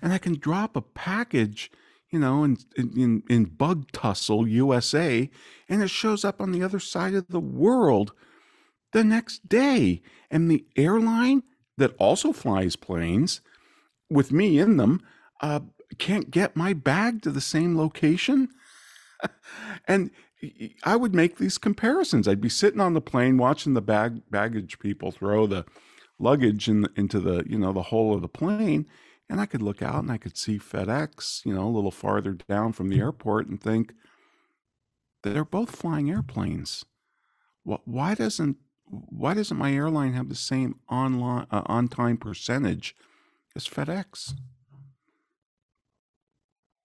And 0.00 0.12
I 0.12 0.18
can 0.18 0.38
drop 0.38 0.76
a 0.76 0.80
package 0.80 1.70
you 2.10 2.18
know, 2.18 2.44
in, 2.44 2.56
in, 2.76 3.22
in 3.28 3.44
Bug 3.44 3.90
Tussle, 3.92 4.48
USA, 4.48 5.30
and 5.68 5.82
it 5.82 5.90
shows 5.90 6.24
up 6.24 6.40
on 6.40 6.52
the 6.52 6.62
other 6.62 6.80
side 6.80 7.14
of 7.14 7.28
the 7.28 7.40
world 7.40 8.12
the 8.92 9.04
next 9.04 9.48
day. 9.48 10.00
And 10.30 10.50
the 10.50 10.64
airline 10.76 11.42
that 11.78 11.94
also 11.98 12.32
flies 12.32 12.76
planes 12.76 13.40
with 14.10 14.32
me 14.32 14.58
in 14.58 14.76
them 14.76 15.02
uh, 15.40 15.60
can't 15.98 16.30
get 16.30 16.56
my 16.56 16.72
bag 16.72 17.22
to 17.22 17.30
the 17.30 17.40
same 17.40 17.76
location. 17.76 18.48
and 19.88 20.10
I 20.84 20.96
would 20.96 21.14
make 21.14 21.38
these 21.38 21.58
comparisons. 21.58 22.28
I'd 22.28 22.40
be 22.40 22.48
sitting 22.48 22.80
on 22.80 22.94
the 22.94 23.00
plane 23.00 23.38
watching 23.38 23.74
the 23.74 23.80
bag 23.80 24.22
baggage 24.30 24.78
people 24.78 25.10
throw 25.10 25.46
the 25.46 25.64
luggage 26.18 26.68
in, 26.68 26.88
into 26.96 27.20
the 27.20 27.44
you 27.46 27.58
know 27.58 27.72
the 27.72 27.82
hole 27.82 28.14
of 28.14 28.22
the 28.22 28.28
plane, 28.28 28.86
and 29.28 29.40
I 29.40 29.46
could 29.46 29.62
look 29.62 29.82
out 29.82 30.02
and 30.02 30.12
I 30.12 30.18
could 30.18 30.36
see 30.36 30.58
FedEx, 30.58 31.44
you 31.44 31.54
know, 31.54 31.66
a 31.66 31.70
little 31.70 31.90
farther 31.90 32.32
down 32.32 32.72
from 32.72 32.88
the 32.88 32.96
mm-hmm. 32.96 33.04
airport 33.04 33.48
and 33.48 33.60
think 33.60 33.94
they're 35.22 35.44
both 35.44 35.74
flying 35.74 36.10
airplanes. 36.10 36.84
Why 37.64 38.14
doesn't 38.14 38.56
why 38.90 39.34
doesn't 39.34 39.56
my 39.56 39.72
airline 39.72 40.14
have 40.14 40.28
the 40.28 40.34
same 40.34 40.76
online 40.90 41.46
uh, 41.50 41.62
on 41.66 41.88
time 41.88 42.16
percentage 42.16 42.94
as 43.54 43.66
FedEx? 43.66 44.34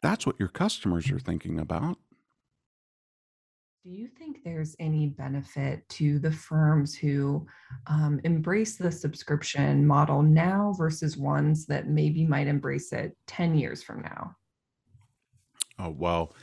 That's 0.02 0.26
what 0.26 0.40
your 0.40 0.50
customers 0.50 1.10
are 1.12 1.20
thinking 1.20 1.60
about. 1.60 1.98
Do 3.86 3.90
you 3.90 4.08
think 4.08 4.44
there's 4.44 4.76
any 4.80 5.08
benefit 5.08 5.88
to 5.90 6.18
the 6.20 6.32
firms 6.32 6.96
who 6.96 7.46
um, 7.88 8.20
embrace 8.24 8.78
the 8.78 8.92
subscription 8.92 9.86
model 9.86 10.22
now 10.22 10.74
versus 10.78 11.18
ones 11.18 11.66
that 11.66 11.90
maybe 11.90 12.26
might 12.26 12.48
embrace 12.48 12.94
it 12.94 13.16
10 13.28 13.56
years 13.56 13.84
from 13.84 14.02
now? 14.02 14.36
Oh, 15.80 15.90
well, 15.90 16.34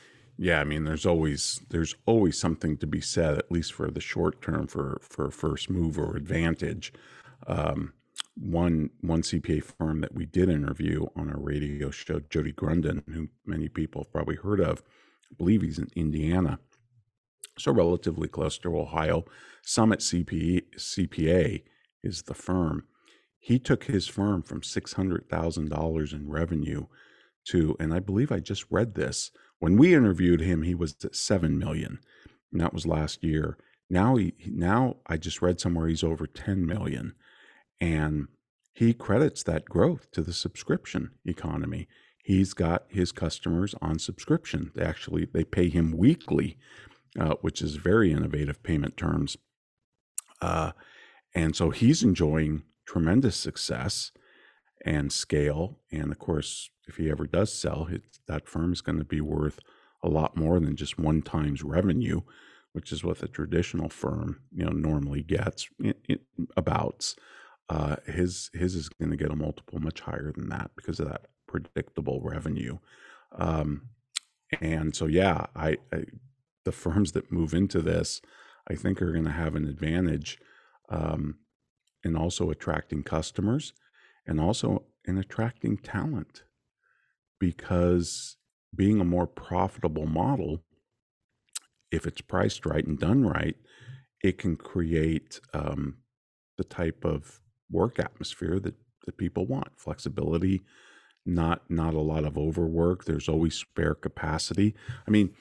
yeah, 0.43 0.61
I 0.61 0.65
mean, 0.65 0.85
there's 0.85 1.05
always 1.05 1.61
there's 1.69 1.95
always 2.07 2.39
something 2.39 2.79
to 2.79 2.87
be 2.87 3.03
said, 3.03 3.37
at 3.37 3.53
least 3.53 3.75
for 3.75 3.91
the 3.91 4.01
short 4.01 4.41
term, 4.41 4.67
for 4.67 4.99
for 5.03 5.31
first 5.31 5.69
move 5.69 5.99
or 5.99 6.17
advantage. 6.17 6.93
Um, 7.47 7.93
one 8.37 8.89
one 9.03 9.23
CPA 9.23 9.63
firm 9.63 10.01
that 10.01 10.15
we 10.15 10.25
did 10.25 10.49
interview 10.49 11.07
on 11.15 11.29
our 11.29 11.39
radio 11.39 11.91
show, 11.91 12.21
Jody 12.31 12.53
Grunden, 12.53 13.03
who 13.13 13.29
many 13.45 13.69
people 13.69 14.03
have 14.03 14.13
probably 14.13 14.37
heard 14.37 14.61
of, 14.61 14.83
I 15.31 15.35
believe 15.37 15.63
he's 15.63 15.79
in 15.79 15.89
Indiana 15.95 16.59
so 17.59 17.73
relatively 17.73 18.29
close 18.29 18.59
to 18.59 18.79
Ohio. 18.79 19.25
Summit 19.63 20.01
CPA, 20.01 20.63
CPA 20.77 21.63
is 22.03 22.23
the 22.23 22.35
firm. 22.35 22.85
He 23.39 23.59
took 23.59 23.85
his 23.85 24.07
firm 24.07 24.43
from 24.43 24.63
$600,000 24.63 26.13
in 26.13 26.29
revenue 26.29 26.87
to, 27.49 27.77
and 27.79 27.93
I 27.95 28.01
believe 28.01 28.33
I 28.33 28.41
just 28.41 28.65
read 28.71 28.95
this. 28.95 29.31
When 29.61 29.77
we 29.77 29.95
interviewed 29.95 30.41
him, 30.41 30.63
he 30.63 30.75
was 30.75 30.97
at 31.05 31.15
7 31.15 31.57
million. 31.59 32.01
And 32.51 32.61
that 32.61 32.75
was 32.75 32.87
last 32.87 33.23
year. 33.23 33.57
Now 33.89 34.17
he 34.17 34.35
now 34.47 34.97
I 35.07 35.17
just 35.17 35.43
read 35.43 35.61
somewhere 35.61 35.87
he's 35.87 36.03
over 36.03 36.27
10 36.27 36.67
million. 36.67 37.15
And 37.81 38.29
he 38.73 38.95
credits 38.95 39.43
that 39.45 39.67
growth 39.67 40.11
to 40.13 40.23
the 40.23 40.33
subscription 40.33 41.11
economy. 41.25 41.87
He's 42.23 42.55
got 42.55 42.85
his 42.89 43.13
customers 43.13 43.75
on 43.83 43.99
subscription. 43.99 44.73
They 44.75 44.83
actually 44.85 45.27
they 45.27 45.45
pay 45.45 45.69
him 45.69 45.93
weekly, 45.93 46.57
uh, 47.19 47.35
which 47.41 47.61
is 47.63 47.77
very 47.77 48.13
innovative 48.13 48.63
payment 48.63 48.97
terms. 48.97 49.37
Uh, 50.41 50.73
and 51.35 51.55
so 51.55 51.71
he's 51.71 52.03
enjoying 52.03 52.63
tremendous 52.87 53.37
success 53.37 54.13
and 54.85 55.13
scale. 55.13 55.79
And 55.91 56.11
of 56.13 56.19
course, 56.19 56.71
if 56.87 56.97
he 56.97 57.11
ever 57.11 57.27
does 57.27 57.53
sell, 57.53 57.89
it, 57.91 58.03
that 58.27 58.49
firm 58.49 58.73
is 58.73 58.81
going 58.81 58.99
to 58.99 59.05
be 59.05 59.21
worth 59.21 59.61
a 60.03 60.09
lot 60.09 60.37
more 60.37 60.59
than 60.61 60.77
just 60.77 60.99
one 60.99 61.23
times 61.23 61.63
revenue, 61.63 62.23
which 62.73 62.93
is 62.93 63.05
what 63.05 63.19
the 63.19 63.29
traditional 63.29 63.89
firm 63.89 64.41
you 64.53 64.65
know 64.65 64.73
normally 64.73 65.23
gets 65.23 65.69
in, 65.83 65.95
in, 66.09 66.19
about. 66.57 67.15
Uh, 67.69 67.97
his 68.05 68.51
his 68.53 68.75
is 68.75 68.89
going 68.89 69.11
to 69.11 69.17
get 69.17 69.31
a 69.31 69.37
multiple 69.37 69.79
much 69.79 70.01
higher 70.01 70.33
than 70.33 70.49
that 70.49 70.73
because 70.75 70.99
of 70.99 71.09
that 71.09 71.27
predictable 71.47 72.21
revenue. 72.23 72.79
Um, 73.33 73.91
and 74.61 74.95
so, 74.95 75.07
yeah, 75.07 75.47
I, 75.55 75.79
I, 75.93 76.05
the 76.65 76.73
firms 76.73 77.13
that 77.13 77.31
move 77.31 77.55
into 77.55 77.81
this, 77.81 78.21
I 78.69 78.75
think, 78.75 79.01
are 79.01 79.13
going 79.13 79.25
to 79.25 79.31
have 79.31 79.55
an 79.55 79.69
advantage 79.69 80.39
um, 80.89 81.37
in 82.03 82.17
also 82.17 82.51
attracting 82.51 83.03
customers 83.03 83.73
and 84.31 84.41
also 84.41 84.85
in 85.05 85.19
attracting 85.19 85.77
talent 85.77 86.45
because 87.41 88.37
being 88.75 89.01
a 89.01 89.05
more 89.05 89.27
profitable 89.27 90.07
model, 90.07 90.63
if 91.91 92.07
it's 92.07 92.21
priced 92.21 92.65
right 92.65 92.87
and 92.87 92.99
done 92.99 93.27
right, 93.27 93.57
it 94.23 94.39
can 94.39 94.57
create 94.57 95.41
um, 95.53 95.97
the 96.57 96.65
type 96.65 97.05
of 97.05 97.41
work 97.71 97.99
atmosphere 97.99 98.61
that, 98.61 98.75
that 99.05 99.19
people 99.19 99.47
want 99.47 99.69
flexibility, 99.77 100.63
not 101.27 101.69
not 101.69 101.95
a 101.95 102.01
lot 102.01 102.25
of 102.25 102.39
overwork. 102.39 103.05
There's 103.05 103.29
always 103.29 103.57
spare 103.57 103.95
capacity. 103.95 104.77
I 105.09 105.11
mean, 105.11 105.35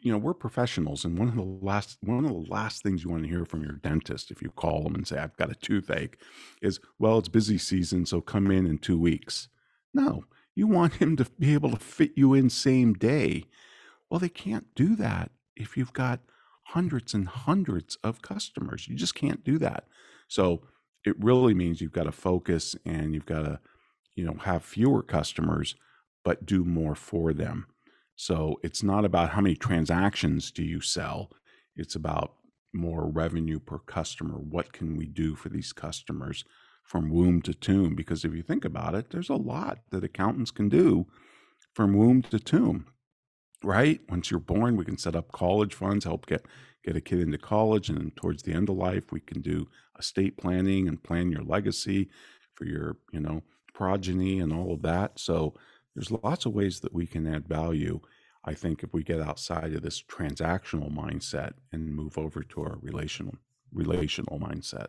you 0.00 0.12
know, 0.12 0.18
we're 0.18 0.34
professionals, 0.34 1.04
and 1.04 1.18
one 1.18 1.28
of 1.28 1.34
the 1.36 1.42
last 1.42 1.98
one 2.00 2.24
of 2.24 2.30
the 2.30 2.50
last 2.50 2.82
things 2.82 3.04
you 3.04 3.10
want 3.10 3.22
to 3.24 3.28
hear 3.28 3.44
from 3.44 3.62
your 3.62 3.72
dentist 3.72 4.30
if 4.30 4.42
you 4.42 4.50
call 4.50 4.82
them 4.82 4.94
and 4.94 5.06
say, 5.06 5.18
"I've 5.18 5.36
got 5.36 5.50
a 5.50 5.54
toothache," 5.54 6.18
is, 6.62 6.80
"Well, 6.98 7.18
it's 7.18 7.28
busy 7.28 7.58
season, 7.58 8.06
so 8.06 8.20
come 8.20 8.50
in 8.50 8.66
in 8.66 8.78
two 8.78 8.98
weeks." 8.98 9.48
No, 9.94 10.24
you 10.54 10.66
want 10.66 10.94
him 10.94 11.16
to 11.16 11.26
be 11.38 11.54
able 11.54 11.70
to 11.70 11.78
fit 11.78 12.12
you 12.16 12.34
in 12.34 12.50
same 12.50 12.94
day. 12.94 13.44
Well, 14.10 14.20
they 14.20 14.28
can't 14.28 14.74
do 14.74 14.96
that 14.96 15.30
if 15.56 15.76
you've 15.76 15.92
got 15.92 16.20
hundreds 16.64 17.14
and 17.14 17.28
hundreds 17.28 17.96
of 17.96 18.22
customers. 18.22 18.88
You 18.88 18.96
just 18.96 19.14
can't 19.14 19.44
do 19.44 19.58
that. 19.58 19.86
So 20.28 20.62
it 21.04 21.22
really 21.22 21.54
means 21.54 21.80
you've 21.80 21.92
got 21.92 22.04
to 22.04 22.12
focus 22.12 22.74
and 22.84 23.14
you've 23.14 23.26
got 23.26 23.42
to, 23.42 23.60
you 24.14 24.24
know, 24.24 24.34
have 24.42 24.64
fewer 24.64 25.02
customers, 25.02 25.76
but 26.24 26.44
do 26.44 26.64
more 26.64 26.94
for 26.94 27.32
them. 27.32 27.66
So 28.16 28.58
it's 28.62 28.82
not 28.82 29.04
about 29.04 29.30
how 29.30 29.40
many 29.40 29.54
transactions 29.54 30.50
do 30.50 30.62
you 30.62 30.80
sell. 30.80 31.30
It's 31.76 31.94
about 31.94 32.34
more 32.72 33.08
revenue 33.08 33.60
per 33.60 33.78
customer. 33.78 34.38
What 34.38 34.72
can 34.72 34.96
we 34.96 35.06
do 35.06 35.34
for 35.34 35.48
these 35.48 35.72
customers? 35.72 36.44
from 36.86 37.10
womb 37.10 37.42
to 37.42 37.52
tomb. 37.52 37.94
Because 37.94 38.24
if 38.24 38.32
you 38.32 38.42
think 38.42 38.64
about 38.64 38.94
it, 38.94 39.10
there's 39.10 39.28
a 39.28 39.34
lot 39.34 39.78
that 39.90 40.04
accountants 40.04 40.50
can 40.50 40.68
do 40.68 41.06
from 41.74 41.94
womb 41.94 42.22
to 42.22 42.38
tomb, 42.38 42.86
right? 43.62 44.00
Once 44.08 44.30
you're 44.30 44.40
born, 44.40 44.76
we 44.76 44.84
can 44.84 44.96
set 44.96 45.16
up 45.16 45.32
college 45.32 45.74
funds, 45.74 46.04
help 46.04 46.26
get 46.26 46.46
get 46.84 46.96
a 46.96 47.00
kid 47.00 47.18
into 47.18 47.36
college, 47.36 47.88
and 47.88 48.14
towards 48.14 48.44
the 48.44 48.52
end 48.52 48.68
of 48.68 48.76
life, 48.76 49.10
we 49.10 49.18
can 49.18 49.40
do 49.40 49.66
estate 49.98 50.36
planning 50.36 50.86
and 50.86 51.02
plan 51.02 51.32
your 51.32 51.42
legacy 51.42 52.08
for 52.54 52.64
your, 52.64 52.96
you 53.12 53.18
know, 53.18 53.42
progeny 53.74 54.38
and 54.38 54.52
all 54.52 54.72
of 54.72 54.82
that. 54.82 55.18
So 55.18 55.54
there's 55.96 56.12
lots 56.12 56.44
of 56.44 56.52
ways 56.52 56.80
that 56.80 56.92
we 56.92 57.06
can 57.06 57.26
add 57.26 57.48
value. 57.48 57.98
I 58.44 58.52
think 58.52 58.82
if 58.82 58.92
we 58.92 59.02
get 59.02 59.20
outside 59.20 59.72
of 59.72 59.82
this 59.82 60.02
transactional 60.02 60.94
mindset 60.94 61.54
and 61.72 61.96
move 61.96 62.18
over 62.18 62.42
to 62.42 62.62
our 62.62 62.76
relational 62.82 63.34
relational 63.72 64.38
mindset. 64.38 64.88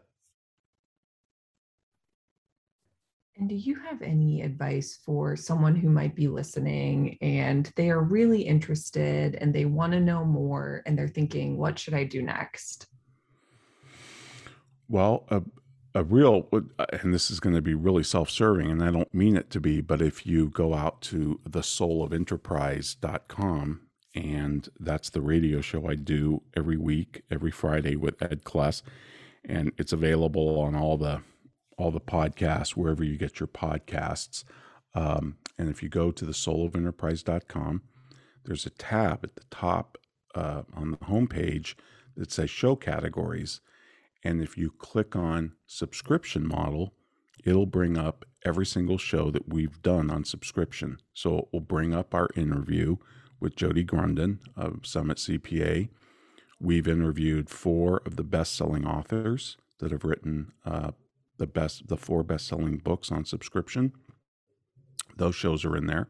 And 3.38 3.48
do 3.48 3.56
you 3.56 3.76
have 3.76 4.02
any 4.02 4.41
advice 4.41 5.00
for 5.06 5.36
someone 5.36 5.76
who 5.76 5.89
might 5.89 6.15
be 6.15 6.28
listening 6.28 7.17
and 7.22 7.72
they 7.76 7.89
are 7.89 8.02
really 8.02 8.41
interested 8.41 9.36
and 9.36 9.54
they 9.54 9.65
want 9.65 9.93
to 9.93 10.00
know 10.00 10.26
more 10.26 10.84
and 10.86 10.98
they're 10.98 11.08
thinking, 11.08 11.58
what 11.58 11.80
should 11.80 11.93
I 11.93 12.04
do 12.04 12.22
next? 12.22 12.88
Well, 14.89 15.26
a, 15.30 15.41
a 15.95 16.04
real, 16.04 16.47
uh, 16.52 16.86
and 17.02 17.13
this 17.13 17.32
is 17.32 17.39
going 17.39 17.56
to 17.56 17.62
be 17.62 17.73
really 17.73 18.04
self 18.04 18.30
serving, 18.30 18.69
and 18.69 18.84
I 18.84 18.91
don't 18.91 19.13
mean 19.13 19.38
it 19.38 19.50
to 19.52 19.60
be, 19.60 19.82
but 19.82 20.02
if 20.02 20.26
you 20.26 20.50
go 20.50 20.73
out 20.73 21.02
to 21.04 21.39
the 21.45 21.62
soulofenterprise.com, 21.62 23.82
and 24.15 24.69
that's 24.80 25.10
the 25.10 25.21
radio 25.21 25.62
show 25.62 25.88
I 25.88 25.95
do 25.95 26.41
every 26.56 26.78
week, 26.78 27.23
every 27.30 27.52
Friday 27.52 27.95
with 27.95 28.21
Ed 28.21 28.43
Kless, 28.43 28.82
and 29.45 29.71
it's 29.78 29.93
available 29.93 30.60
on 30.60 30.76
all 30.76 30.97
the 30.97 31.21
all 31.78 31.91
the 31.91 32.02
podcasts 32.02 32.71
wherever 32.71 33.04
you 33.04 33.17
get 33.17 33.39
your 33.39 33.47
podcasts. 33.47 34.43
Um, 34.95 35.38
and 35.60 35.69
if 35.69 35.84
you 35.84 35.89
go 35.89 36.12
to 36.12 36.26
the 36.26 36.32
soulofenterprise.com, 36.32 37.84
there's 38.45 38.65
a 38.65 38.71
tab 38.71 39.23
at 39.23 39.36
the 39.36 39.43
top 39.52 40.00
uh, 40.34 40.63
on 40.73 40.89
the 40.91 40.97
homepage 40.97 41.76
that 42.15 42.32
says 42.32 42.50
show 42.50 42.76
categories. 42.76 43.62
And 44.23 44.41
if 44.41 44.58
you 44.58 44.71
click 44.71 45.15
on 45.15 45.53
subscription 45.65 46.47
model, 46.47 46.93
it'll 47.43 47.65
bring 47.65 47.97
up 47.97 48.25
every 48.45 48.65
single 48.65 48.97
show 48.97 49.32
that 49.32 49.49
we've 49.49 49.82
done 49.82 50.10
on 50.10 50.23
subscription. 50.23 50.99
So 51.13 51.39
it 51.39 51.47
will 51.51 51.62
bring 51.62 51.93
up 51.93 52.13
our 52.13 52.30
interview 52.36 52.97
with 53.39 53.56
Jody 53.56 53.86
Grunden 53.86 54.39
of 54.56 54.86
Summit 54.86 55.17
CPA. 55.17 55.89
We've 56.60 56.88
interviewed 56.88 57.49
four 57.49 58.01
of 58.06 58.15
the 58.15 58.23
best 58.23 58.56
selling 58.56 58.86
authors 58.86 59.58
that 59.80 59.91
have 59.91 60.03
written 60.03 60.53
uh, 60.65 60.91
the 61.38 61.47
best 61.47 61.88
the 61.88 61.97
four 61.97 62.23
best 62.23 62.47
selling 62.47 62.77
books 62.77 63.12
on 63.12 63.25
subscription. 63.25 63.93
Those 65.15 65.36
shows 65.36 65.65
are 65.65 65.75
in 65.75 65.86
there. 65.86 66.08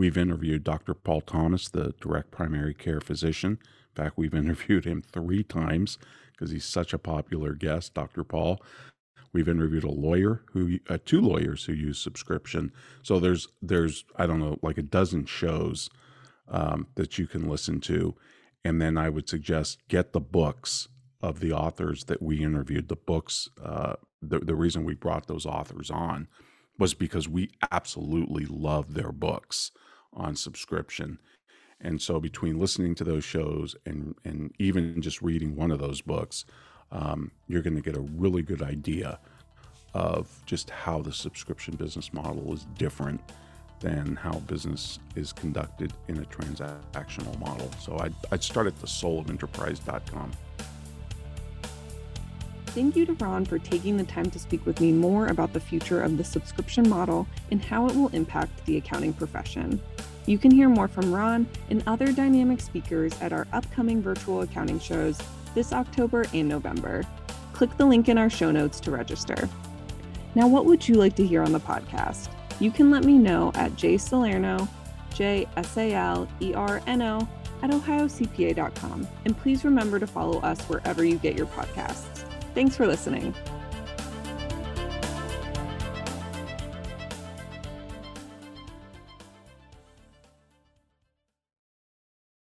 We've 0.00 0.16
interviewed 0.16 0.64
Dr. 0.64 0.94
Paul 0.94 1.20
Thomas, 1.20 1.68
the 1.68 1.92
direct 2.00 2.30
primary 2.30 2.72
care 2.72 3.02
physician. 3.02 3.58
In 3.60 4.02
fact, 4.02 4.16
we've 4.16 4.34
interviewed 4.44 4.86
him 4.86 5.02
three 5.02 5.42
times 5.42 5.98
because 6.32 6.50
he's 6.50 6.64
such 6.64 6.94
a 6.94 6.98
popular 6.98 7.52
guest, 7.52 7.92
Dr. 7.92 8.24
Paul. 8.24 8.62
We've 9.34 9.46
interviewed 9.46 9.84
a 9.84 9.90
lawyer 9.90 10.40
who, 10.52 10.78
uh, 10.88 10.96
two 11.04 11.20
lawyers 11.20 11.66
who 11.66 11.74
use 11.74 11.98
subscription. 11.98 12.72
So 13.02 13.20
there's, 13.20 13.48
there's, 13.60 14.06
I 14.16 14.24
don't 14.24 14.40
know, 14.40 14.58
like 14.62 14.78
a 14.78 14.82
dozen 14.82 15.26
shows 15.26 15.90
um, 16.48 16.86
that 16.94 17.18
you 17.18 17.26
can 17.26 17.46
listen 17.46 17.78
to. 17.80 18.14
And 18.64 18.80
then 18.80 18.96
I 18.96 19.10
would 19.10 19.28
suggest 19.28 19.86
get 19.88 20.14
the 20.14 20.20
books 20.20 20.88
of 21.20 21.40
the 21.40 21.52
authors 21.52 22.04
that 22.04 22.22
we 22.22 22.42
interviewed. 22.42 22.88
The 22.88 22.96
books 22.96 23.50
uh, 23.62 23.96
the, 24.22 24.38
the 24.38 24.54
reason 24.54 24.84
we 24.84 24.94
brought 24.94 25.26
those 25.26 25.44
authors 25.44 25.90
on 25.90 26.26
was 26.78 26.94
because 26.94 27.28
we 27.28 27.50
absolutely 27.70 28.46
love 28.46 28.94
their 28.94 29.12
books 29.12 29.72
on 30.12 30.36
subscription. 30.36 31.18
And 31.80 32.00
so 32.00 32.20
between 32.20 32.58
listening 32.58 32.94
to 32.96 33.04
those 33.04 33.24
shows 33.24 33.74
and, 33.86 34.14
and 34.24 34.52
even 34.58 35.00
just 35.00 35.22
reading 35.22 35.56
one 35.56 35.70
of 35.70 35.78
those 35.78 36.00
books, 36.00 36.44
um, 36.92 37.30
you're 37.46 37.62
going 37.62 37.76
to 37.76 37.82
get 37.82 37.96
a 37.96 38.00
really 38.00 38.42
good 38.42 38.62
idea 38.62 39.18
of 39.94 40.28
just 40.46 40.70
how 40.70 41.00
the 41.00 41.12
subscription 41.12 41.76
business 41.76 42.12
model 42.12 42.52
is 42.52 42.66
different 42.76 43.20
than 43.80 44.14
how 44.14 44.32
business 44.40 44.98
is 45.16 45.32
conducted 45.32 45.92
in 46.08 46.18
a 46.18 46.24
transactional 46.24 47.38
model. 47.38 47.70
So 47.80 47.98
I'd, 47.98 48.14
I'd 48.30 48.42
start 48.42 48.66
at 48.66 48.78
the 48.80 48.86
soulofenterprise.com. 48.86 50.32
Thank 52.66 52.94
you 52.94 53.04
to 53.06 53.14
Ron 53.14 53.44
for 53.46 53.58
taking 53.58 53.96
the 53.96 54.04
time 54.04 54.30
to 54.30 54.38
speak 54.38 54.64
with 54.64 54.80
me 54.80 54.92
more 54.92 55.26
about 55.26 55.52
the 55.52 55.58
future 55.58 56.02
of 56.02 56.16
the 56.16 56.22
subscription 56.22 56.88
model 56.88 57.26
and 57.50 57.64
how 57.64 57.88
it 57.88 57.96
will 57.96 58.08
impact 58.08 58.64
the 58.66 58.76
accounting 58.76 59.12
profession. 59.12 59.80
You 60.30 60.38
can 60.38 60.52
hear 60.52 60.68
more 60.68 60.86
from 60.86 61.12
Ron 61.12 61.48
and 61.70 61.82
other 61.88 62.12
dynamic 62.12 62.60
speakers 62.60 63.12
at 63.20 63.32
our 63.32 63.48
upcoming 63.52 64.00
virtual 64.00 64.42
accounting 64.42 64.78
shows 64.78 65.18
this 65.56 65.72
October 65.72 66.24
and 66.32 66.48
November. 66.48 67.02
Click 67.52 67.76
the 67.76 67.84
link 67.84 68.08
in 68.08 68.16
our 68.16 68.30
show 68.30 68.52
notes 68.52 68.78
to 68.82 68.92
register. 68.92 69.48
Now, 70.36 70.46
what 70.46 70.66
would 70.66 70.86
you 70.86 70.94
like 70.94 71.16
to 71.16 71.26
hear 71.26 71.42
on 71.42 71.50
the 71.50 71.58
podcast? 71.58 72.28
You 72.60 72.70
can 72.70 72.92
let 72.92 73.02
me 73.02 73.18
know 73.18 73.50
at 73.56 73.72
jsalerno, 73.72 74.68
J 75.12 75.48
S 75.56 75.76
A 75.76 75.94
L 75.94 76.28
E 76.40 76.54
R 76.54 76.80
N 76.86 77.02
O, 77.02 77.28
at 77.62 77.70
ohiocpa.com. 77.70 79.08
And 79.24 79.36
please 79.36 79.64
remember 79.64 79.98
to 79.98 80.06
follow 80.06 80.38
us 80.42 80.60
wherever 80.66 81.02
you 81.02 81.16
get 81.16 81.34
your 81.34 81.46
podcasts. 81.46 82.24
Thanks 82.54 82.76
for 82.76 82.86
listening. 82.86 83.34